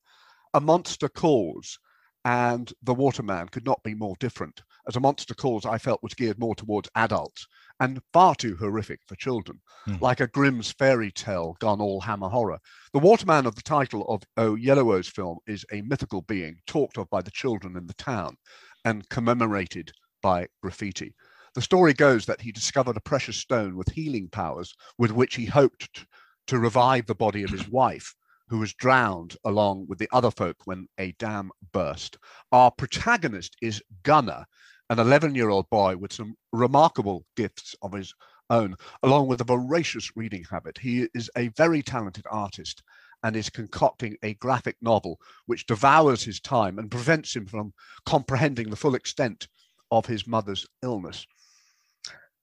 A 0.52 0.60
Monster 0.60 1.08
Calls 1.08 1.78
and 2.24 2.72
The 2.82 2.94
Waterman 2.94 3.48
could 3.48 3.64
not 3.64 3.82
be 3.82 3.94
more 3.94 4.16
different. 4.18 4.62
As 4.88 4.96
A 4.96 5.00
Monster 5.00 5.34
Calls, 5.34 5.64
I 5.64 5.78
felt 5.78 6.02
was 6.02 6.14
geared 6.14 6.38
more 6.38 6.54
towards 6.54 6.88
adults 6.96 7.46
and 7.80 8.00
far 8.12 8.34
too 8.34 8.56
horrific 8.56 9.00
for 9.06 9.14
children, 9.16 9.60
Hmm. 9.84 9.96
like 10.00 10.20
a 10.20 10.26
Grimm's 10.26 10.72
fairy 10.72 11.10
tale 11.12 11.56
gone 11.60 11.80
all 11.80 12.00
hammer 12.00 12.28
horror. 12.28 12.58
The 12.92 12.98
Waterman 12.98 13.46
of 13.46 13.54
the 13.54 13.62
title 13.62 14.04
of 14.08 14.22
Oyelowo's 14.36 15.08
film 15.08 15.38
is 15.46 15.64
a 15.72 15.82
mythical 15.82 16.22
being 16.22 16.56
talked 16.66 16.98
of 16.98 17.08
by 17.10 17.22
the 17.22 17.30
children 17.30 17.76
in 17.76 17.86
the 17.86 17.94
town 17.94 18.36
and 18.84 19.08
commemorated 19.08 19.92
by 20.22 20.48
graffiti. 20.60 21.14
The 21.54 21.62
story 21.62 21.92
goes 21.92 22.26
that 22.26 22.40
he 22.40 22.50
discovered 22.52 22.96
a 22.96 23.00
precious 23.00 23.36
stone 23.36 23.76
with 23.76 23.90
healing 23.90 24.28
powers 24.28 24.74
with 24.98 25.10
which 25.10 25.34
he 25.34 25.46
hoped 25.46 26.06
to 26.46 26.58
revive 26.58 27.06
the 27.06 27.14
body 27.14 27.42
of 27.42 27.50
his 27.50 27.68
wife, 27.68 28.14
who 28.48 28.58
was 28.58 28.74
drowned 28.74 29.36
along 29.44 29.86
with 29.88 29.98
the 29.98 30.08
other 30.12 30.30
folk 30.30 30.56
when 30.64 30.86
a 30.98 31.12
dam 31.12 31.50
burst. 31.72 32.18
Our 32.50 32.70
protagonist 32.70 33.56
is 33.62 33.82
Gunner, 34.02 34.44
an 34.90 34.98
11 34.98 35.34
year 35.34 35.48
old 35.48 35.70
boy 35.70 35.96
with 35.96 36.12
some 36.12 36.34
remarkable 36.52 37.24
gifts 37.36 37.74
of 37.82 37.92
his 37.92 38.14
own, 38.50 38.76
along 39.02 39.26
with 39.28 39.40
a 39.40 39.44
voracious 39.44 40.14
reading 40.16 40.44
habit. 40.50 40.78
He 40.78 41.08
is 41.14 41.30
a 41.36 41.48
very 41.48 41.82
talented 41.82 42.26
artist 42.30 42.82
and 43.22 43.36
is 43.36 43.48
concocting 43.48 44.16
a 44.22 44.34
graphic 44.34 44.76
novel 44.82 45.18
which 45.46 45.66
devours 45.66 46.24
his 46.24 46.40
time 46.40 46.78
and 46.78 46.90
prevents 46.90 47.34
him 47.34 47.46
from 47.46 47.72
comprehending 48.04 48.68
the 48.68 48.76
full 48.76 48.94
extent 48.94 49.48
of 49.90 50.06
his 50.06 50.26
mother's 50.26 50.66
illness, 50.82 51.26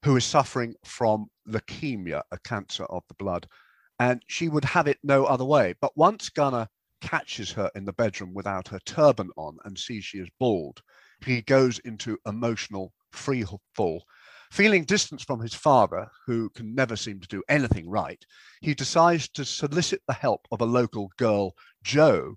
who 0.03 0.15
is 0.15 0.25
suffering 0.25 0.73
from 0.83 1.27
leukemia, 1.47 2.21
a 2.31 2.39
cancer 2.39 2.85
of 2.85 3.03
the 3.07 3.15
blood. 3.15 3.47
And 3.99 4.23
she 4.27 4.47
would 4.47 4.63
have 4.65 4.87
it 4.87 4.99
no 5.03 5.25
other 5.25 5.43
way. 5.43 5.75
But 5.81 5.97
once 5.97 6.29
Gunner 6.29 6.69
catches 7.01 7.51
her 7.51 7.69
in 7.75 7.85
the 7.85 7.93
bedroom 7.93 8.33
without 8.33 8.69
her 8.69 8.79
turban 8.79 9.29
on 9.35 9.57
and 9.65 9.77
sees 9.77 10.05
she 10.05 10.19
is 10.19 10.29
bald, 10.39 10.81
he 11.25 11.41
goes 11.41 11.79
into 11.79 12.17
emotional 12.25 12.93
free 13.11 13.45
fall. 13.75 14.05
Feeling 14.51 14.83
distance 14.85 15.23
from 15.23 15.41
his 15.41 15.53
father, 15.53 16.09
who 16.25 16.49
can 16.51 16.73
never 16.73 16.95
seem 16.95 17.19
to 17.19 17.27
do 17.27 17.43
anything 17.49 17.89
right, 17.89 18.25
he 18.61 18.73
decides 18.73 19.29
to 19.29 19.45
solicit 19.45 20.01
the 20.07 20.13
help 20.13 20.47
of 20.51 20.61
a 20.61 20.65
local 20.65 21.11
girl, 21.17 21.53
Jo, 21.83 22.35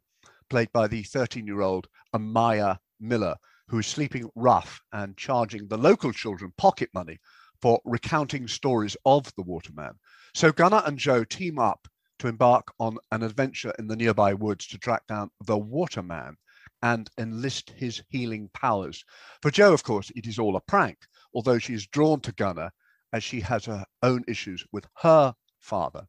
played 0.50 0.71
by 0.73 0.87
the 0.87 1.02
13 1.04 1.47
year 1.47 1.62
old 1.62 1.87
Amiah 2.12 2.76
Miller, 3.00 3.37
who 3.69 3.78
is 3.78 3.87
sleeping 3.87 4.28
rough 4.35 4.81
and 4.92 5.16
charging 5.16 5.69
the 5.69 5.78
local 5.78 6.12
children 6.12 6.52
pocket 6.59 6.90
money 6.92 7.19
for 7.62 7.81
recounting 7.85 8.47
stories 8.49 8.97
of 9.07 9.33
the 9.37 9.42
waterman. 9.42 9.99
So 10.35 10.51
Gunner 10.51 10.83
and 10.87 10.99
Jo 10.99 11.25
team 11.25 11.59
up 11.59 11.87
to 12.19 12.27
embark 12.27 12.73
on 12.81 12.97
an 13.11 13.23
adventure 13.23 13.75
in 13.79 13.87
the 13.87 13.97
nearby 13.97 14.33
woods 14.33 14.67
to 14.69 14.79
track 14.79 15.07
down 15.07 15.31
the 15.45 15.59
Waterman 15.59 16.37
and 16.83 17.11
enlist 17.19 17.71
his 17.71 18.03
healing 18.09 18.49
powers. 18.55 19.05
For 19.43 19.51
Jo, 19.51 19.75
of 19.75 19.83
course, 19.83 20.11
it 20.17 20.27
is 20.27 20.39
all 20.39 20.57
a 20.57 20.61
prank, 20.61 20.99
although 21.35 21.59
she 21.59 21.75
is 21.75 21.87
drawn 21.87 22.21
to 22.21 22.33
Gunner 22.33 22.71
as 23.12 23.23
she 23.23 23.41
has 23.41 23.67
her 23.67 23.85
own 24.03 24.25
issues 24.27 24.65
with 24.73 24.87
her 25.01 25.35
father. 25.59 26.07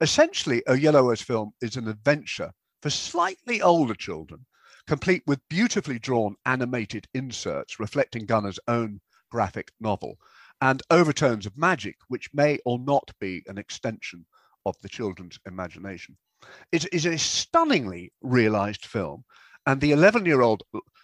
Essentially, 0.00 0.64
a 0.66 0.76
Yellow 0.76 1.04
Oyelowo's 1.04 1.22
film 1.22 1.52
is 1.60 1.76
an 1.76 1.86
adventure 1.86 2.52
for 2.82 2.90
slightly 2.90 3.62
older 3.62 3.94
children, 3.94 4.46
complete 4.86 5.22
with 5.26 5.46
beautifully 5.48 6.00
drawn 6.00 6.34
animated 6.44 7.06
inserts 7.14 7.78
reflecting 7.78 8.26
Gunner's 8.26 8.58
own 8.66 9.00
graphic 9.30 9.70
novel 9.78 10.18
and 10.60 10.82
overtones 10.90 11.46
of 11.46 11.56
magic, 11.56 11.96
which 12.08 12.28
may 12.32 12.58
or 12.64 12.78
not 12.78 13.10
be 13.20 13.42
an 13.46 13.58
extension 13.58 14.26
of 14.66 14.76
the 14.82 14.88
children's 14.88 15.38
imagination. 15.46 16.16
It 16.72 16.92
is 16.92 17.06
a 17.06 17.18
stunningly 17.18 18.12
realized 18.22 18.84
film, 18.84 19.24
and 19.66 19.80
the 19.80 19.92
11 19.92 20.26
year 20.26 20.40
old 20.40 20.62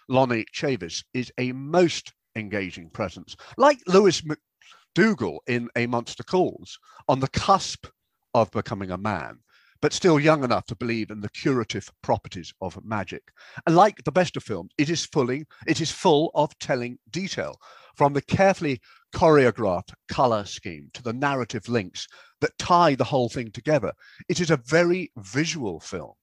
Lonnie 0.09 0.45
Chavis 0.53 1.03
is 1.13 1.31
a 1.37 1.51
most 1.51 2.13
engaging 2.35 2.89
presence, 2.89 3.35
like 3.57 3.79
Lewis 3.87 4.21
McDougall 4.21 5.39
in 5.47 5.69
A 5.75 5.87
Monster 5.87 6.23
Calls, 6.23 6.79
on 7.07 7.19
the 7.19 7.27
cusp 7.29 7.87
of 8.33 8.51
becoming 8.51 8.91
a 8.91 8.97
man, 8.97 9.39
but 9.81 9.93
still 9.93 10.19
young 10.19 10.43
enough 10.43 10.65
to 10.65 10.75
believe 10.75 11.09
in 11.09 11.21
the 11.21 11.29
curative 11.29 11.91
properties 12.01 12.53
of 12.61 12.83
magic. 12.83 13.23
And 13.65 13.75
like 13.75 14.03
the 14.03 14.11
best 14.11 14.37
of 14.37 14.43
films, 14.43 14.71
it 14.77 14.89
is 14.89 15.05
fully, 15.05 15.45
it 15.67 15.81
is 15.81 15.91
full 15.91 16.31
of 16.35 16.57
telling 16.59 16.97
detail, 17.09 17.59
from 17.95 18.13
the 18.13 18.21
carefully 18.21 18.79
choreographed 19.13 19.93
color 20.07 20.45
scheme 20.45 20.89
to 20.93 21.03
the 21.03 21.13
narrative 21.13 21.67
links 21.67 22.07
that 22.41 22.57
tie 22.57 22.95
the 22.95 23.03
whole 23.03 23.29
thing 23.29 23.51
together. 23.51 23.91
It 24.29 24.39
is 24.39 24.51
a 24.51 24.57
very 24.57 25.11
visual 25.17 25.79
film, 25.79 26.13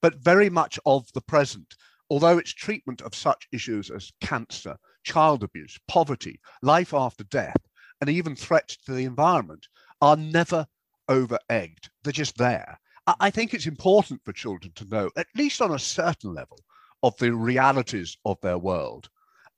but 0.00 0.22
very 0.22 0.48
much 0.48 0.78
of 0.86 1.06
the 1.12 1.20
present, 1.20 1.74
although 2.10 2.38
its 2.38 2.54
treatment 2.54 3.02
of 3.02 3.14
such 3.14 3.48
issues 3.52 3.90
as 3.90 4.12
cancer, 4.20 4.76
child 5.04 5.42
abuse, 5.42 5.78
poverty, 5.88 6.40
life 6.62 6.94
after 6.94 7.24
death, 7.24 7.56
and 8.00 8.08
even 8.08 8.34
threats 8.36 8.76
to 8.76 8.92
the 8.92 9.04
environment 9.04 9.66
are 10.00 10.16
never 10.16 10.66
over 11.08 11.38
egged. 11.48 11.90
They're 12.04 12.12
just 12.12 12.36
there. 12.38 12.78
I 13.20 13.30
think 13.30 13.54
it's 13.54 13.66
important 13.66 14.20
for 14.24 14.32
children 14.32 14.72
to 14.76 14.84
know, 14.84 15.10
at 15.16 15.26
least 15.34 15.62
on 15.62 15.72
a 15.72 15.78
certain 15.78 16.34
level, 16.34 16.58
of 17.02 17.16
the 17.18 17.32
realities 17.32 18.16
of 18.24 18.40
their 18.40 18.58
world 18.58 19.08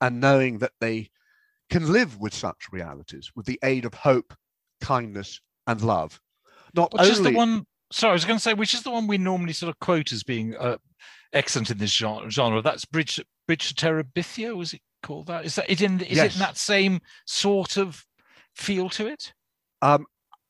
and 0.01 0.21
knowing 0.21 0.59
that 0.59 0.73
they 0.81 1.11
can 1.71 1.93
live 1.93 2.19
with 2.21 2.35
such 2.35 2.73
realities 2.73 3.31
with 3.35 3.47
the 3.47 3.59
aid 3.63 3.85
of 3.85 3.95
hope, 3.95 4.35
kindness, 4.81 5.41
and 5.67 5.81
love. 5.83 6.21
Not 6.75 6.93
which 6.93 7.03
only... 7.03 7.13
is 7.13 7.23
the 7.23 7.33
one. 7.33 7.67
Sorry, 7.93 8.11
I 8.11 8.13
was 8.13 8.25
going 8.25 8.39
to 8.39 8.43
say 8.43 8.55
which 8.55 8.75
is 8.75 8.83
the 8.83 8.91
one 8.91 9.07
we 9.07 9.19
normally 9.19 9.53
sort 9.53 9.71
of 9.71 9.79
quote 9.81 10.13
as 10.13 10.23
being 10.23 10.57
uh, 10.57 10.77
excellent 11.33 11.71
in 11.71 11.79
this 11.79 11.93
genre. 11.93 12.63
That's 12.63 12.85
Bridge 12.85 13.21
Bridge 13.47 13.73
to 13.73 13.75
Terabithia. 13.75 14.57
Was 14.57 14.75
it 14.75 14.81
called 15.03 15.27
that? 15.27 15.45
Is 15.45 15.55
that 15.57 15.71
it 15.71 15.81
in? 15.81 16.01
Is 16.01 16.17
yes. 16.17 16.27
it 16.27 16.35
in 16.35 16.41
that 16.41 16.57
same 16.57 17.01
sort 17.27 17.77
of 17.77 18.05
feel 18.55 18.89
to 18.91 19.07
it? 19.07 19.33
Um, 19.83 20.07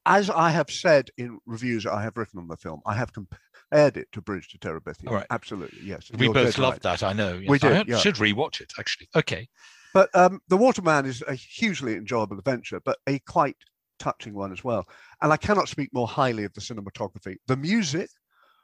as 0.07 0.31
I 0.31 0.51
have 0.51 0.71
said 0.71 1.11
in 1.19 1.39
reviews 1.47 1.87
I 1.87 2.03
have 2.03 2.17
written 2.17 2.39
on 2.39 2.49
the 2.49 2.57
film, 2.57 2.81
I 2.87 2.95
have 2.95 3.13
compared 3.13 3.97
it 3.97 4.09
to 4.13 4.21
Bridge 4.21 4.49
to 4.49 4.59
Terabithia. 4.59 5.11
Right. 5.11 5.27
Absolutely, 5.31 5.81
yes. 5.85 6.11
We 6.17 6.29
both 6.29 6.59
loved 6.59 6.85
right. 6.85 6.99
that. 6.99 7.03
I 7.03 7.13
know. 7.13 7.35
Yes. 7.35 7.49
We 7.49 7.59
did. 7.59 7.73
I 7.73 7.85
yeah. 7.87 7.99
should 7.99 8.17
rewatch 8.17 8.61
it 8.61 8.73
actually. 8.79 9.09
Okay. 9.15 9.49
But 9.93 10.09
um, 10.15 10.41
the 10.49 10.57
Waterman 10.57 11.07
is 11.07 11.23
a 11.27 11.35
hugely 11.35 11.95
enjoyable 11.95 12.39
adventure, 12.39 12.81
but 12.85 12.99
a 13.09 13.19
quite 13.21 13.57
touching 13.99 14.35
one 14.35 14.53
as 14.53 14.65
well. 14.65 14.87
And 15.21 15.33
I 15.33 15.37
cannot 15.37 15.69
speak 15.69 15.91
more 15.93 16.09
highly 16.09 16.45
of 16.45 16.55
the 16.55 16.61
cinematography. 16.61 17.37
The 17.47 17.57
music, 17.57 18.09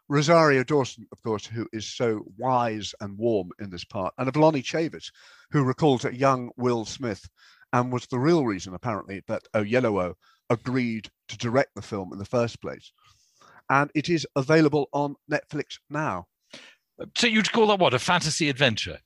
Rosario 0.09 0.63
Dawson, 0.63 1.07
of 1.11 1.21
course, 1.23 1.45
who 1.45 1.69
is 1.73 1.93
so 1.93 2.25
wise 2.39 2.95
and 3.01 3.19
warm 3.19 3.51
in 3.61 3.71
this 3.71 3.85
part, 3.85 4.15
and 4.19 4.29
of 4.29 4.37
Lonnie 4.37 4.63
Chavis, 4.63 5.11
who 5.51 5.65
recalls 5.65 6.05
a 6.05 6.15
young 6.15 6.51
Will 6.57 6.85
Smith 6.85 7.29
and 7.73 7.93
was 7.93 8.07
the 8.07 8.19
real 8.19 8.45
reason, 8.45 8.75
apparently, 8.75 9.23
that 9.27 9.43
Oyelowo 9.55 10.15
agreed 10.51 11.09
to 11.29 11.37
direct 11.37 11.75
the 11.75 11.83
film 11.83 12.13
in 12.13 12.19
the 12.19 12.25
first 12.25 12.61
place. 12.61 12.93
And 13.69 13.91
it 13.95 14.09
is 14.09 14.27
available 14.37 14.89
on 14.93 15.17
Netflix 15.31 15.79
now. 15.91 16.27
So 17.17 17.27
you'd 17.27 17.53
call 17.53 17.67
that 17.69 17.79
what 17.79 17.95
a 17.95 17.99
fantasy 17.99 18.49
adventure? 18.49 18.99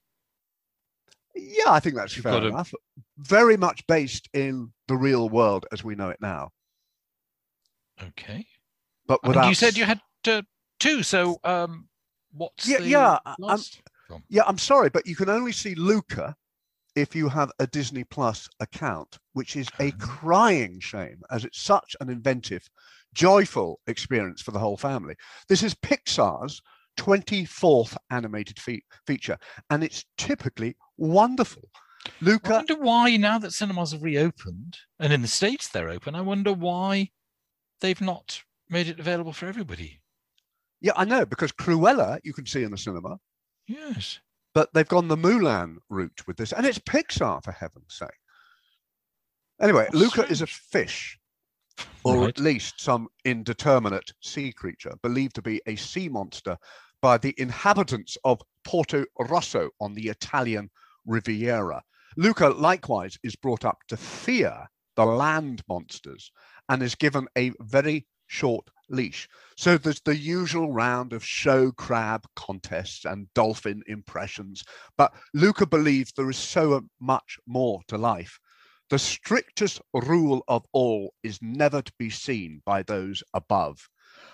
Yeah, 1.34 1.70
I 1.70 1.80
think 1.80 1.94
that's 1.96 2.16
You've 2.16 2.24
fair 2.24 2.42
enough. 2.42 2.72
Very 3.18 3.56
much 3.56 3.86
based 3.86 4.28
in 4.34 4.72
the 4.88 4.96
real 4.96 5.28
world 5.28 5.66
as 5.72 5.82
we 5.82 5.94
know 5.94 6.10
it 6.10 6.20
now. 6.20 6.50
Okay. 8.02 8.46
But 9.06 9.22
without... 9.26 9.48
you 9.48 9.54
said 9.54 9.76
you 9.76 9.84
had 9.84 10.00
uh, 10.26 10.42
two, 10.78 11.02
so 11.02 11.38
um, 11.44 11.88
what's 12.32 12.68
yeah, 12.68 12.78
yeah, 12.78 13.18
I'm, 13.24 13.60
yeah. 14.28 14.42
I'm 14.46 14.58
sorry, 14.58 14.88
but 14.90 15.06
you 15.06 15.16
can 15.16 15.28
only 15.28 15.52
see 15.52 15.74
Luca 15.74 16.36
if 16.96 17.14
you 17.14 17.28
have 17.28 17.50
a 17.58 17.66
Disney 17.66 18.04
Plus 18.04 18.48
account, 18.60 19.18
which 19.32 19.56
is 19.56 19.68
a 19.78 19.88
uh-huh. 19.88 20.06
crying 20.06 20.80
shame, 20.80 21.20
as 21.30 21.44
it's 21.44 21.60
such 21.60 21.96
an 22.00 22.08
inventive, 22.08 22.68
joyful 23.14 23.80
experience 23.86 24.42
for 24.42 24.50
the 24.50 24.58
whole 24.58 24.76
family. 24.76 25.14
This 25.48 25.62
is 25.62 25.74
Pixar's 25.74 26.60
24th 26.98 27.96
animated 28.10 28.58
fe- 28.58 28.82
feature, 29.06 29.38
and 29.70 29.82
it's 29.82 30.04
typically 30.16 30.76
wonderful. 30.96 31.68
Luca. 32.20 32.54
I 32.54 32.56
wonder 32.58 32.76
why 32.76 33.16
now 33.16 33.38
that 33.38 33.52
cinemas 33.52 33.92
have 33.92 34.02
reopened, 34.02 34.78
and 34.98 35.12
in 35.12 35.22
the 35.22 35.28
States 35.28 35.68
they're 35.68 35.90
open, 35.90 36.14
I 36.14 36.20
wonder 36.22 36.52
why 36.52 37.10
they've 37.80 38.00
not 38.00 38.42
made 38.68 38.88
it 38.88 39.00
available 39.00 39.32
for 39.32 39.46
everybody. 39.46 40.00
Yeah, 40.80 40.92
I 40.96 41.04
know, 41.04 41.26
because 41.26 41.52
Cruella 41.52 42.18
you 42.24 42.32
can 42.32 42.46
see 42.46 42.62
in 42.62 42.70
the 42.70 42.78
cinema. 42.78 43.18
Yes. 43.66 44.20
But 44.54 44.70
they've 44.74 44.88
gone 44.88 45.08
the 45.08 45.16
Mulan 45.16 45.76
route 45.88 46.26
with 46.26 46.36
this, 46.36 46.52
and 46.52 46.66
it's 46.66 46.78
Pixar, 46.78 47.42
for 47.44 47.52
heaven's 47.52 47.94
sake. 47.94 48.08
Anyway, 49.60 49.84
That's 49.84 49.94
Luca 49.94 50.12
strange. 50.12 50.30
is 50.32 50.42
a 50.42 50.46
fish, 50.46 51.18
or 52.04 52.20
right. 52.20 52.28
at 52.28 52.38
least 52.38 52.80
some 52.80 53.08
indeterminate 53.24 54.12
sea 54.20 54.52
creature, 54.52 54.94
believed 55.02 55.34
to 55.36 55.42
be 55.42 55.60
a 55.66 55.76
sea 55.76 56.08
monster 56.08 56.56
by 57.02 57.18
the 57.18 57.34
inhabitants 57.38 58.16
of 58.24 58.40
Porto 58.64 59.04
Rosso 59.18 59.70
on 59.80 59.94
the 59.94 60.08
Italian 60.08 60.70
Riviera. 61.06 61.82
Luca 62.16 62.48
likewise 62.48 63.18
is 63.22 63.36
brought 63.36 63.64
up 63.64 63.78
to 63.88 63.96
fear 63.96 64.66
the 64.96 65.04
land 65.04 65.62
monsters 65.68 66.32
and 66.68 66.82
is 66.82 66.94
given 66.94 67.26
a 67.38 67.52
very 67.60 68.06
short 68.26 68.68
leash. 68.90 69.28
So 69.56 69.78
there's 69.78 70.00
the 70.00 70.16
usual 70.16 70.72
round 70.72 71.12
of 71.12 71.24
show 71.24 71.72
crab 71.72 72.26
contests 72.36 73.04
and 73.04 73.32
dolphin 73.34 73.82
impressions. 73.86 74.64
But 74.98 75.14
Luca 75.32 75.66
believes 75.66 76.12
there 76.12 76.30
is 76.30 76.36
so 76.36 76.82
much 77.00 77.38
more 77.46 77.80
to 77.88 77.96
life. 77.96 78.38
The 78.90 78.98
strictest 78.98 79.80
rule 79.94 80.42
of 80.48 80.66
all 80.72 81.14
is 81.22 81.38
never 81.40 81.80
to 81.80 81.92
be 81.98 82.10
seen 82.10 82.60
by 82.66 82.82
those 82.82 83.22
above. 83.34 83.88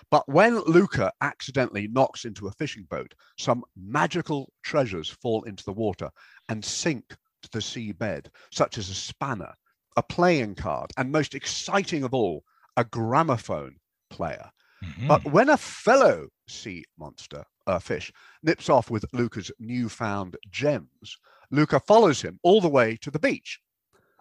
But 0.09 0.27
when 0.27 0.59
Luca 0.61 1.13
accidentally 1.21 1.87
knocks 1.87 2.25
into 2.25 2.47
a 2.47 2.51
fishing 2.51 2.83
boat, 2.89 3.13
some 3.37 3.63
magical 3.75 4.51
treasures 4.63 5.09
fall 5.09 5.43
into 5.43 5.63
the 5.63 5.73
water 5.73 6.09
and 6.49 6.65
sink 6.65 7.15
to 7.43 7.49
the 7.51 7.59
seabed, 7.59 8.27
such 8.51 8.79
as 8.79 8.89
a 8.89 8.95
spanner, 8.95 9.53
a 9.95 10.01
playing 10.01 10.55
card, 10.55 10.91
and 10.97 11.11
most 11.11 11.35
exciting 11.35 12.03
of 12.03 12.13
all, 12.13 12.43
a 12.75 12.83
gramophone 12.83 13.75
player. 14.09 14.49
Mm-hmm. 14.83 15.07
But 15.07 15.25
when 15.25 15.49
a 15.49 15.57
fellow 15.57 16.27
sea 16.47 16.85
monster, 16.97 17.43
a 17.65 17.79
fish, 17.79 18.11
nips 18.43 18.69
off 18.69 18.89
with 18.89 19.05
Luca's 19.13 19.51
newfound 19.59 20.37
gems, 20.49 21.17
Luca 21.51 21.79
follows 21.79 22.21
him 22.21 22.39
all 22.43 22.61
the 22.61 22.69
way 22.69 22.97
to 23.01 23.09
the 23.09 23.19
beach 23.19 23.59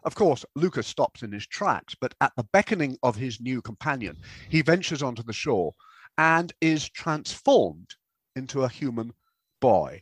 of 0.07 0.15
course, 0.15 0.45
Luca 0.55 0.85
stops 0.85 1.25
in 1.25 1.33
his 1.33 1.49
tracks, 1.49 1.97
but 2.01 2.15
at 2.21 2.33
the 2.37 2.47
beckoning 2.53 2.97
of 3.03 3.17
his 3.17 3.41
new 3.41 3.61
companion, 3.61 4.17
he 4.49 4.63
ventures 4.63 5.03
onto 5.03 5.23
the 5.25 5.33
shore 5.33 5.75
and 6.17 6.53
is 6.61 6.89
transformed 6.89 7.97
into 8.37 8.63
a 8.63 8.69
human 8.69 9.13
boy. 9.61 10.01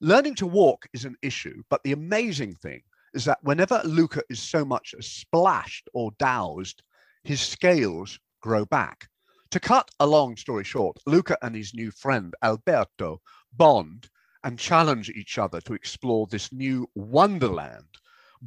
Learning 0.00 0.34
to 0.34 0.48
walk 0.48 0.88
is 0.92 1.04
an 1.04 1.16
issue, 1.22 1.62
but 1.70 1.80
the 1.84 1.92
amazing 1.92 2.56
thing 2.56 2.82
is 3.14 3.24
that 3.24 3.38
whenever 3.42 3.80
Luca 3.84 4.20
is 4.28 4.42
so 4.42 4.64
much 4.64 4.96
as 4.98 5.06
splashed 5.06 5.88
or 5.94 6.10
doused, 6.18 6.82
his 7.22 7.40
scales 7.40 8.18
grow 8.42 8.64
back. 8.64 9.08
To 9.50 9.60
cut 9.60 9.90
a 10.00 10.06
long 10.06 10.36
story 10.36 10.64
short, 10.64 10.98
Luca 11.06 11.38
and 11.40 11.54
his 11.54 11.72
new 11.72 11.92
friend 11.92 12.34
Alberto 12.42 13.20
bond 13.52 14.10
and 14.42 14.58
challenge 14.58 15.08
each 15.08 15.38
other 15.38 15.60
to 15.62 15.72
explore 15.72 16.26
this 16.26 16.52
new 16.52 16.90
wonderland 16.94 17.86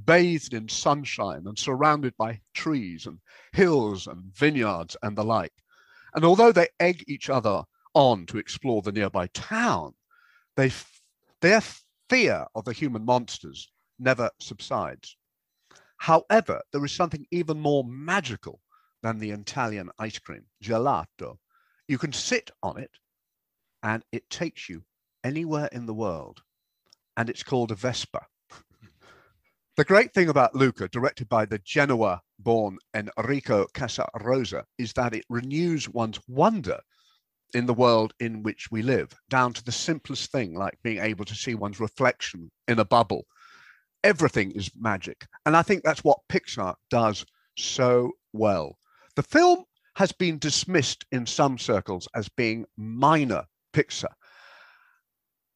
bathed 0.05 0.53
in 0.53 0.67
sunshine 0.67 1.47
and 1.47 1.57
surrounded 1.57 2.15
by 2.17 2.41
trees 2.53 3.05
and 3.05 3.19
hills 3.53 4.07
and 4.07 4.35
vineyards 4.35 4.97
and 5.01 5.17
the 5.17 5.23
like. 5.23 5.53
And 6.13 6.25
although 6.25 6.51
they 6.51 6.67
egg 6.79 7.03
each 7.07 7.29
other 7.29 7.63
on 7.93 8.25
to 8.27 8.37
explore 8.37 8.81
the 8.81 8.91
nearby 8.91 9.27
town, 9.27 9.95
they, 10.55 10.71
their 11.41 11.61
fear 12.09 12.45
of 12.55 12.65
the 12.65 12.73
human 12.73 13.05
monsters 13.05 13.71
never 13.99 14.29
subsides. 14.39 15.15
However, 15.97 16.61
there 16.71 16.83
is 16.83 16.91
something 16.91 17.25
even 17.31 17.59
more 17.59 17.83
magical 17.85 18.59
than 19.01 19.19
the 19.19 19.31
Italian 19.31 19.89
ice 19.99 20.19
cream, 20.19 20.45
gelato. 20.63 21.37
You 21.87 21.97
can 21.97 22.13
sit 22.13 22.51
on 22.61 22.77
it 22.77 22.91
and 23.83 24.03
it 24.11 24.29
takes 24.29 24.69
you 24.69 24.83
anywhere 25.23 25.69
in 25.71 25.85
the 25.85 25.93
world. 25.93 26.41
And 27.17 27.29
it's 27.29 27.43
called 27.43 27.71
a 27.71 27.75
Vespa. 27.75 28.25
the 29.77 29.83
great 29.83 30.13
thing 30.13 30.29
about 30.29 30.55
Luca, 30.55 30.87
directed 30.87 31.27
by 31.27 31.45
the 31.45 31.59
Genoa 31.59 32.21
born 32.39 32.77
Enrico 32.95 33.65
Casarosa, 33.73 34.63
is 34.77 34.93
that 34.93 35.13
it 35.15 35.25
renews 35.29 35.89
one's 35.89 36.19
wonder 36.27 36.79
in 37.53 37.65
the 37.65 37.73
world 37.73 38.13
in 38.19 38.43
which 38.43 38.69
we 38.71 38.81
live, 38.81 39.13
down 39.29 39.53
to 39.53 39.63
the 39.63 39.71
simplest 39.71 40.31
thing 40.31 40.53
like 40.53 40.77
being 40.83 40.99
able 40.99 41.25
to 41.25 41.35
see 41.35 41.55
one's 41.55 41.79
reflection 41.79 42.51
in 42.67 42.79
a 42.79 42.85
bubble. 42.85 43.25
Everything 44.03 44.51
is 44.51 44.71
magic. 44.79 45.27
And 45.45 45.57
I 45.57 45.61
think 45.61 45.83
that's 45.83 46.03
what 46.03 46.19
Pixar 46.29 46.75
does 46.89 47.25
so 47.57 48.11
well. 48.33 48.77
The 49.19 49.23
film 49.23 49.65
has 49.97 50.13
been 50.13 50.39
dismissed 50.39 51.03
in 51.11 51.25
some 51.25 51.57
circles 51.57 52.07
as 52.15 52.29
being 52.29 52.63
minor 52.77 53.43
Pixar, 53.73 54.13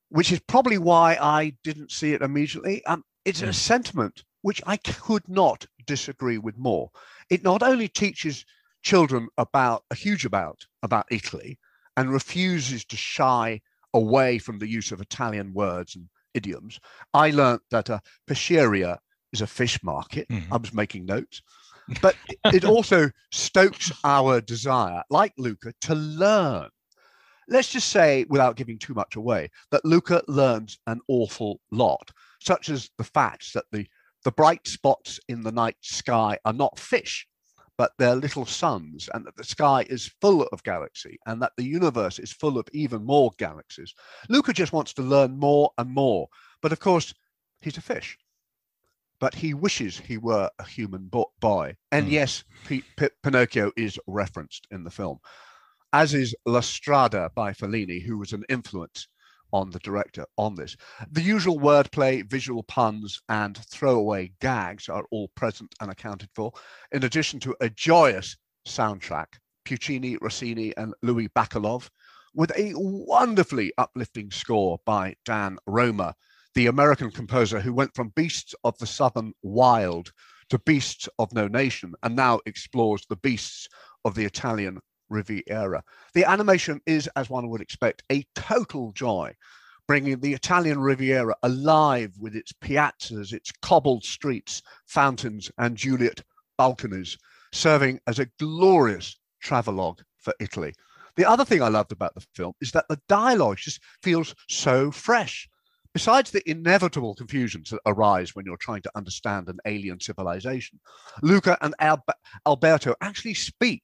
which 0.09 0.33
is 0.33 0.41
probably 0.41 0.77
why 0.77 1.17
I 1.17 1.55
didn't 1.63 1.89
see 1.89 2.11
it 2.11 2.21
immediately. 2.21 2.85
Um, 2.85 3.05
it's 3.23 3.41
a 3.41 3.53
sentiment 3.53 4.25
which 4.41 4.61
I 4.67 4.75
could 4.75 5.29
not 5.29 5.65
disagree 5.85 6.37
with 6.37 6.57
more. 6.57 6.91
It 7.29 7.41
not 7.41 7.63
only 7.63 7.87
teaches 7.87 8.43
children 8.81 9.29
about 9.37 9.85
a 9.91 9.95
huge 9.95 10.25
amount 10.25 10.65
about 10.81 11.05
Italy 11.09 11.57
and 11.95 12.11
refuses 12.11 12.83
to 12.83 12.97
shy 12.97 13.61
away 13.93 14.39
from 14.39 14.59
the 14.59 14.67
use 14.67 14.91
of 14.91 14.99
Italian 14.99 15.53
words 15.53 15.95
and 15.95 16.09
idioms. 16.33 16.81
I 17.13 17.29
learnt 17.29 17.61
that 17.71 17.87
a 17.87 18.01
pesceria 18.27 18.97
is 19.31 19.39
a 19.39 19.47
fish 19.47 19.81
market. 19.83 20.27
Mhm. 20.27 20.51
I 20.51 20.57
was 20.57 20.73
making 20.73 21.05
notes. 21.05 21.41
But 22.01 22.15
it 22.45 22.65
also 22.65 23.09
stokes 23.31 23.91
our 24.03 24.41
desire, 24.41 25.03
like 25.09 25.33
Luca, 25.37 25.73
to 25.81 25.95
learn. 25.95 26.69
Let's 27.47 27.69
just 27.69 27.89
say, 27.89 28.25
without 28.29 28.55
giving 28.55 28.79
too 28.79 28.93
much 28.93 29.15
away, 29.15 29.49
that 29.71 29.83
Luca 29.83 30.23
learns 30.27 30.79
an 30.87 31.01
awful 31.07 31.59
lot, 31.71 32.09
such 32.39 32.69
as 32.69 32.89
the 32.97 33.03
fact 33.03 33.53
that 33.53 33.65
the, 33.71 33.85
the 34.23 34.31
bright 34.31 34.65
spots 34.65 35.19
in 35.27 35.41
the 35.41 35.51
night 35.51 35.75
sky 35.81 36.37
are 36.45 36.53
not 36.53 36.79
fish, 36.79 37.27
but 37.77 37.91
they're 37.97 38.15
little 38.15 38.45
suns, 38.45 39.09
and 39.13 39.25
that 39.25 39.35
the 39.35 39.43
sky 39.43 39.85
is 39.89 40.13
full 40.21 40.43
of 40.53 40.63
galaxy, 40.63 41.17
and 41.25 41.41
that 41.41 41.51
the 41.57 41.65
universe 41.65 42.17
is 42.17 42.31
full 42.31 42.57
of 42.57 42.67
even 42.71 43.03
more 43.03 43.31
galaxies. 43.37 43.93
Luca 44.29 44.53
just 44.53 44.71
wants 44.73 44.93
to 44.93 45.01
learn 45.01 45.37
more 45.37 45.71
and 45.77 45.89
more. 45.89 46.27
But 46.61 46.71
of 46.71 46.79
course, 46.79 47.13
he's 47.61 47.77
a 47.77 47.81
fish. 47.81 48.17
But 49.23 49.35
he 49.35 49.53
wishes 49.53 49.99
he 49.99 50.17
were 50.17 50.49
a 50.59 50.65
human 50.65 51.09
boy. 51.39 51.77
And 51.93 52.07
Hmm. 52.07 52.11
yes, 52.11 52.43
P- 52.65 52.83
P- 52.97 53.07
Pinocchio 53.23 53.71
is 53.77 53.97
referenced 54.05 54.67
in 54.69 54.83
the 54.83 54.91
film, 54.91 55.19
as 55.93 56.13
is 56.13 56.35
La 56.45 56.59
Strada 56.59 57.31
by 57.33 57.53
Fellini, 57.53 58.01
who 58.03 58.17
was 58.17 58.33
an 58.33 58.43
influence 58.49 59.07
on 59.53 59.69
the 59.69 59.79
director 59.79 60.25
on 60.37 60.55
this. 60.55 60.75
The 61.09 61.21
usual 61.21 61.57
wordplay, 61.57 62.29
visual 62.29 62.63
puns, 62.63 63.21
and 63.29 63.55
throwaway 63.57 64.33
gags 64.41 64.89
are 64.89 65.05
all 65.09 65.29
present 65.29 65.73
and 65.79 65.89
accounted 65.89 66.29
for, 66.35 66.51
in 66.91 67.05
addition 67.05 67.39
to 67.39 67.55
a 67.61 67.69
joyous 67.69 68.35
soundtrack, 68.67 69.39
Puccini, 69.63 70.17
Rossini, 70.17 70.75
and 70.75 70.93
Luis 71.01 71.29
Bacalov, 71.33 71.89
with 72.33 72.51
a 72.57 72.73
wonderfully 72.75 73.71
uplifting 73.77 74.31
score 74.31 74.81
by 74.85 75.15
Dan 75.23 75.59
Romer, 75.65 76.13
the 76.55 76.67
American 76.67 77.09
composer 77.09 77.59
who 77.59 77.73
went 77.73 77.95
from 77.95 78.09
Beasts 78.09 78.53
of 78.63 78.77
the 78.77 78.85
Southern 78.85 79.33
Wild 79.41 80.11
to 80.49 80.59
Beasts 80.59 81.09
of 81.17 81.33
No 81.33 81.47
Nation 81.47 81.93
and 82.03 82.15
now 82.15 82.39
explores 82.45 83.05
the 83.07 83.15
beasts 83.15 83.67
of 84.05 84.13
the 84.13 84.25
Italian 84.25 84.79
Riviera. 85.09 85.83
The 86.13 86.25
animation 86.25 86.79
is, 86.85 87.09
as 87.15 87.29
one 87.29 87.49
would 87.49 87.61
expect, 87.61 88.03
a 88.11 88.25
total 88.35 88.91
joy, 88.91 89.33
bringing 89.87 90.19
the 90.19 90.33
Italian 90.33 90.79
Riviera 90.79 91.35
alive 91.43 92.11
with 92.19 92.35
its 92.35 92.53
piazzas, 92.53 93.33
its 93.33 93.51
cobbled 93.61 94.03
streets, 94.03 94.61
fountains, 94.85 95.51
and 95.57 95.75
Juliet 95.75 96.21
balconies, 96.57 97.17
serving 97.51 97.99
as 98.07 98.19
a 98.19 98.29
glorious 98.39 99.19
travelogue 99.41 100.01
for 100.19 100.33
Italy. 100.39 100.73
The 101.15 101.25
other 101.25 101.45
thing 101.45 101.61
I 101.61 101.67
loved 101.67 101.91
about 101.91 102.15
the 102.15 102.25
film 102.35 102.53
is 102.61 102.71
that 102.71 102.85
the 102.89 102.99
dialogue 103.07 103.57
just 103.57 103.79
feels 104.01 104.33
so 104.49 104.91
fresh. 104.91 105.47
Besides 105.93 106.31
the 106.31 106.47
inevitable 106.49 107.13
confusions 107.13 107.69
that 107.69 107.79
arise 107.85 108.35
when 108.35 108.45
you're 108.45 108.57
trying 108.57 108.81
to 108.81 108.91
understand 108.95 109.47
an 109.47 109.59
alien 109.65 109.99
civilization, 109.99 110.79
Luca 111.21 111.57
and 111.61 111.75
Al- 111.79 112.03
Alberto 112.47 112.95
actually 113.01 113.35
speak 113.35 113.83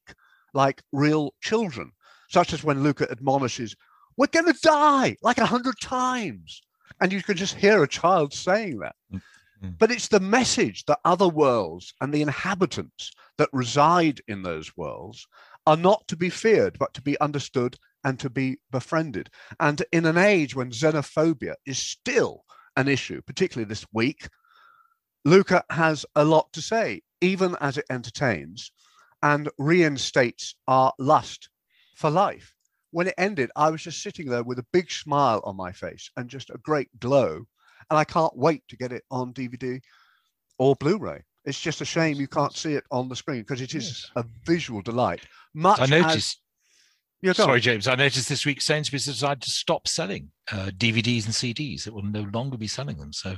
like 0.52 0.82
real 0.92 1.34
children, 1.40 1.92
such 2.28 2.52
as 2.52 2.64
when 2.64 2.82
Luca 2.82 3.08
admonishes, 3.10 3.76
We're 4.16 4.26
going 4.26 4.52
to 4.52 4.60
die 4.60 5.16
like 5.22 5.38
a 5.38 5.46
hundred 5.46 5.76
times. 5.80 6.62
And 7.00 7.12
you 7.12 7.22
can 7.22 7.36
just 7.36 7.54
hear 7.54 7.82
a 7.82 7.88
child 7.88 8.34
saying 8.34 8.80
that. 8.80 8.96
Mm. 9.12 9.78
But 9.78 9.90
it's 9.90 10.08
the 10.08 10.20
message 10.20 10.84
that 10.86 10.98
other 11.04 11.28
worlds 11.28 11.94
and 12.00 12.12
the 12.12 12.22
inhabitants 12.22 13.12
that 13.38 13.48
reside 13.52 14.20
in 14.26 14.42
those 14.42 14.76
worlds 14.76 15.26
are 15.66 15.76
not 15.76 16.06
to 16.08 16.16
be 16.16 16.30
feared, 16.30 16.78
but 16.78 16.92
to 16.94 17.02
be 17.02 17.20
understood 17.20 17.78
and 18.04 18.18
to 18.20 18.30
be 18.30 18.58
befriended. 18.70 19.30
And 19.58 19.82
in 19.92 20.06
an 20.06 20.16
age 20.16 20.54
when 20.54 20.70
xenophobia 20.70 21.54
is 21.66 21.78
still 21.78 22.44
an 22.76 22.88
issue, 22.88 23.20
particularly 23.22 23.68
this 23.68 23.86
week, 23.92 24.28
Luca 25.24 25.64
has 25.70 26.06
a 26.16 26.24
lot 26.24 26.52
to 26.54 26.62
say, 26.62 27.02
even 27.20 27.56
as 27.60 27.76
it 27.76 27.84
entertains 27.90 28.72
and 29.22 29.48
reinstates 29.58 30.54
our 30.66 30.92
lust 30.98 31.50
for 31.94 32.10
life. 32.10 32.54
When 32.92 33.06
it 33.06 33.14
ended, 33.18 33.50
I 33.54 33.70
was 33.70 33.82
just 33.82 34.02
sitting 34.02 34.26
there 34.26 34.42
with 34.42 34.58
a 34.58 34.66
big 34.72 34.90
smile 34.90 35.40
on 35.44 35.56
my 35.56 35.72
face 35.72 36.10
and 36.16 36.28
just 36.28 36.50
a 36.50 36.58
great 36.58 36.88
glow. 36.98 37.44
And 37.90 37.98
I 37.98 38.04
can't 38.04 38.36
wait 38.36 38.62
to 38.68 38.76
get 38.76 38.92
it 38.92 39.04
on 39.10 39.34
DVD 39.34 39.80
or 40.58 40.74
Blu 40.76 40.98
ray. 40.98 41.22
It's 41.44 41.60
just 41.60 41.80
a 41.80 41.84
shame 41.84 42.16
you 42.16 42.28
can't 42.28 42.54
see 42.56 42.74
it 42.74 42.84
on 42.90 43.08
the 43.08 43.16
screen 43.16 43.40
because 43.40 43.60
it 43.60 43.74
is 43.74 44.10
a 44.16 44.24
visual 44.44 44.82
delight. 44.82 45.20
Much 45.54 45.80
I 45.80 45.84
as- 45.84 45.90
noticed. 45.90 46.40
Yeah, 47.22 47.34
go 47.34 47.42
on. 47.42 47.48
Sorry, 47.48 47.60
James. 47.60 47.86
I 47.86 47.94
noticed 47.94 48.28
this 48.28 48.46
week 48.46 48.60
Sainsbury's 48.62 49.04
decided 49.04 49.42
to 49.42 49.50
stop 49.50 49.86
selling 49.86 50.30
uh, 50.50 50.70
DVDs 50.76 51.26
and 51.26 51.34
CDs. 51.34 51.86
It 51.86 51.92
will 51.92 52.02
no 52.02 52.26
longer 52.32 52.56
be 52.56 52.66
selling 52.66 52.96
them. 52.96 53.12
So 53.12 53.36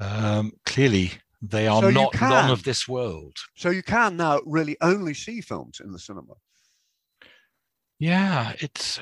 um, 0.00 0.52
clearly, 0.64 1.12
they 1.40 1.66
are 1.66 1.82
So 1.82 1.90
not 1.90 2.20
none 2.20 2.50
of 2.50 2.62
this 2.62 2.86
world. 2.86 3.36
So 3.56 3.70
you 3.70 3.82
can 3.82 4.16
now 4.16 4.40
really 4.46 4.76
only 4.80 5.14
see 5.14 5.40
films 5.40 5.80
in 5.82 5.92
the 5.92 5.98
cinema. 5.98 6.34
Yeah, 7.98 8.52
it's 8.60 9.00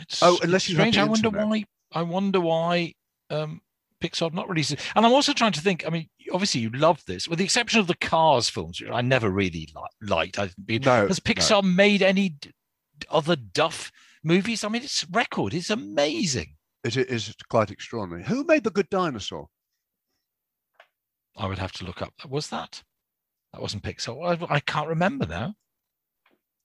it's. 0.00 0.22
Oh, 0.22 0.38
unless 0.42 0.68
you 0.68 0.74
strange. 0.74 0.98
I 0.98 1.04
wonder 1.04 1.30
why. 1.30 1.64
I 1.92 2.02
wonder 2.02 2.40
why 2.40 2.94
um, 3.30 3.60
Pixar 4.00 4.32
not 4.32 4.48
released 4.48 4.72
it. 4.72 4.80
And 4.94 5.06
I'm 5.06 5.12
also 5.12 5.32
trying 5.32 5.52
to 5.52 5.60
think. 5.60 5.86
I 5.86 5.90
mean, 5.90 6.08
obviously, 6.32 6.60
you 6.60 6.70
love 6.70 7.02
this, 7.06 7.28
with 7.28 7.38
the 7.38 7.44
exception 7.44 7.80
of 7.80 7.86
the 7.86 7.96
Cars 7.96 8.48
films, 8.48 8.80
which 8.80 8.90
I 8.90 9.00
never 9.00 9.30
really 9.30 9.68
li- 9.74 10.08
liked. 10.08 10.38
I, 10.38 10.50
No, 10.68 11.06
has 11.06 11.20
no. 11.24 11.32
Pixar 11.32 11.62
made 11.62 12.02
any 12.02 12.36
other 13.10 13.36
Duff 13.36 13.90
movies? 14.22 14.64
I 14.64 14.68
mean, 14.68 14.82
its 14.82 15.04
record 15.10 15.54
is 15.54 15.70
amazing. 15.70 16.54
It 16.84 16.96
is 16.96 17.34
quite 17.50 17.70
extraordinary. 17.70 18.24
Who 18.24 18.44
made 18.44 18.64
The 18.64 18.70
Good 18.70 18.88
Dinosaur? 18.90 19.48
I 21.36 21.46
would 21.46 21.58
have 21.58 21.72
to 21.72 21.84
look 21.84 22.02
up. 22.02 22.14
Was 22.28 22.48
that? 22.48 22.82
That 23.52 23.62
wasn't 23.62 23.82
Pixar. 23.82 24.40
I, 24.50 24.54
I 24.56 24.60
can't 24.60 24.88
remember 24.88 25.26
now. 25.26 25.54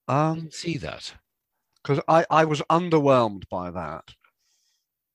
Um, 0.08 0.50
see 0.52 0.78
that. 0.78 1.14
because 1.82 2.04
I, 2.08 2.26
I 2.30 2.46
was 2.46 2.62
underwhelmed 2.70 3.44
by 3.50 3.72
that, 3.72 4.04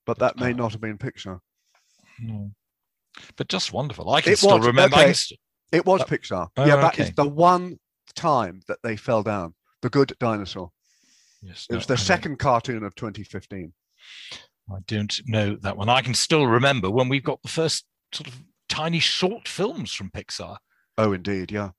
but 0.07 0.19
that 0.21 0.39
may 0.39 0.53
not 0.53 0.73
have 0.73 0.81
been 0.81 0.97
Pixar. 0.99 1.41
No. 2.21 2.53
But 3.37 3.49
just 3.49 3.73
wonderful. 3.73 4.09
I 4.11 4.21
can 4.21 4.33
It 4.33 4.39
still 4.39 4.59
was, 4.59 4.67
remember. 4.67 4.97
Okay. 4.97 5.13
st- 5.13 5.39
It 5.73 5.85
was 5.85 6.01
Uh, 6.01 6.07
Pixar. 6.07 6.49
oh, 6.57 6.65
yeah, 6.67 6.77
that 6.77 6.99
is 6.99 7.13
the 7.13 7.29
one 7.29 7.79
time 8.15 8.61
that 8.69 8.79
they 8.83 8.97
fell 8.97 9.23
down. 9.23 9.55
The 9.83 9.91
Good 9.91 10.15
Dinosaur. 10.19 10.71
Yes, 11.43 11.67
It 11.69 11.73
no, 11.73 11.79
was 11.79 11.87
the 11.87 11.95
I 11.95 11.97
don't- 11.97 12.05
second 12.07 12.39
cartoon 12.39 12.85
of 12.85 12.95
2015. 12.95 13.73
I 14.71 14.79
don't 14.87 15.21
know 15.27 15.57
that 15.63 15.77
one. 15.77 15.89
I 15.89 16.03
can 16.03 16.15
still 16.15 16.47
remember 16.47 16.91
when 16.91 17.09
we 17.09 17.21
got 17.21 17.43
the 17.43 17.49
first 17.49 17.85
sort 18.13 18.29
of 18.29 18.43
tiny 18.69 18.99
short 19.01 19.49
films 19.49 19.93
from 19.95 20.11
Pixar. 20.11 20.59
Oh, 20.99 21.13
indeed, 21.13 21.51
yeah, 21.51 21.71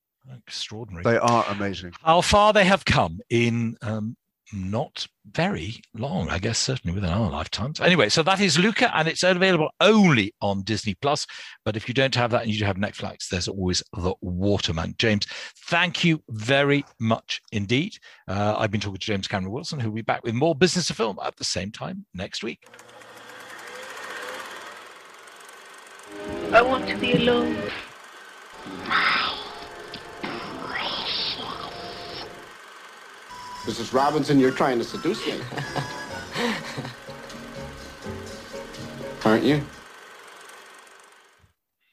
Extraordinary. 0.47 1.03
they 1.03 1.17
are 1.17 1.45
amazing. 1.49 1.93
How 2.01 2.21
far 2.21 2.51
they 2.53 2.65
have 2.65 2.85
come 2.85 3.19
in 3.29 3.77
um, 3.81 4.17
not 4.53 5.07
very 5.31 5.81
long, 5.93 6.29
I 6.29 6.39
guess, 6.39 6.57
certainly 6.57 6.95
within 6.95 7.11
our 7.11 7.29
lifetimes. 7.29 7.79
Anyway, 7.79 8.09
so 8.09 8.23
that 8.23 8.39
is 8.39 8.57
Luca, 8.57 8.95
and 8.97 9.07
it's 9.07 9.23
available 9.23 9.69
only 9.79 10.33
on 10.41 10.63
Disney 10.63 10.95
Plus. 10.95 11.27
But 11.65 11.75
if 11.75 11.87
you 11.87 11.93
don't 11.93 12.15
have 12.15 12.31
that 12.31 12.43
and 12.43 12.51
you 12.51 12.59
do 12.59 12.65
have 12.65 12.77
Netflix, 12.77 13.27
there's 13.27 13.47
always 13.47 13.83
the 13.93 14.13
Waterman. 14.21 14.95
James, 14.97 15.25
thank 15.67 16.03
you 16.03 16.23
very 16.29 16.83
much 16.99 17.41
indeed. 17.51 17.93
Uh, 18.27 18.55
I've 18.57 18.71
been 18.71 18.81
talking 18.81 18.99
to 18.99 19.05
James 19.05 19.27
Cameron 19.27 19.51
Wilson, 19.53 19.79
who 19.79 19.89
will 19.89 19.95
be 19.95 20.01
back 20.01 20.23
with 20.23 20.33
more 20.33 20.55
business 20.55 20.87
to 20.87 20.93
film 20.93 21.19
at 21.23 21.35
the 21.35 21.43
same 21.43 21.71
time 21.71 22.05
next 22.13 22.43
week. 22.43 22.65
I 26.51 26.61
want 26.61 26.87
to 26.87 26.97
be 26.97 27.13
alone. 27.13 27.55
Mrs. 33.69 33.93
Robinson, 33.93 34.39
you're 34.39 34.49
trying 34.49 34.79
to 34.79 34.83
seduce 34.83 35.23
me. 35.27 35.33
Aren't 39.23 39.43
you? 39.43 39.61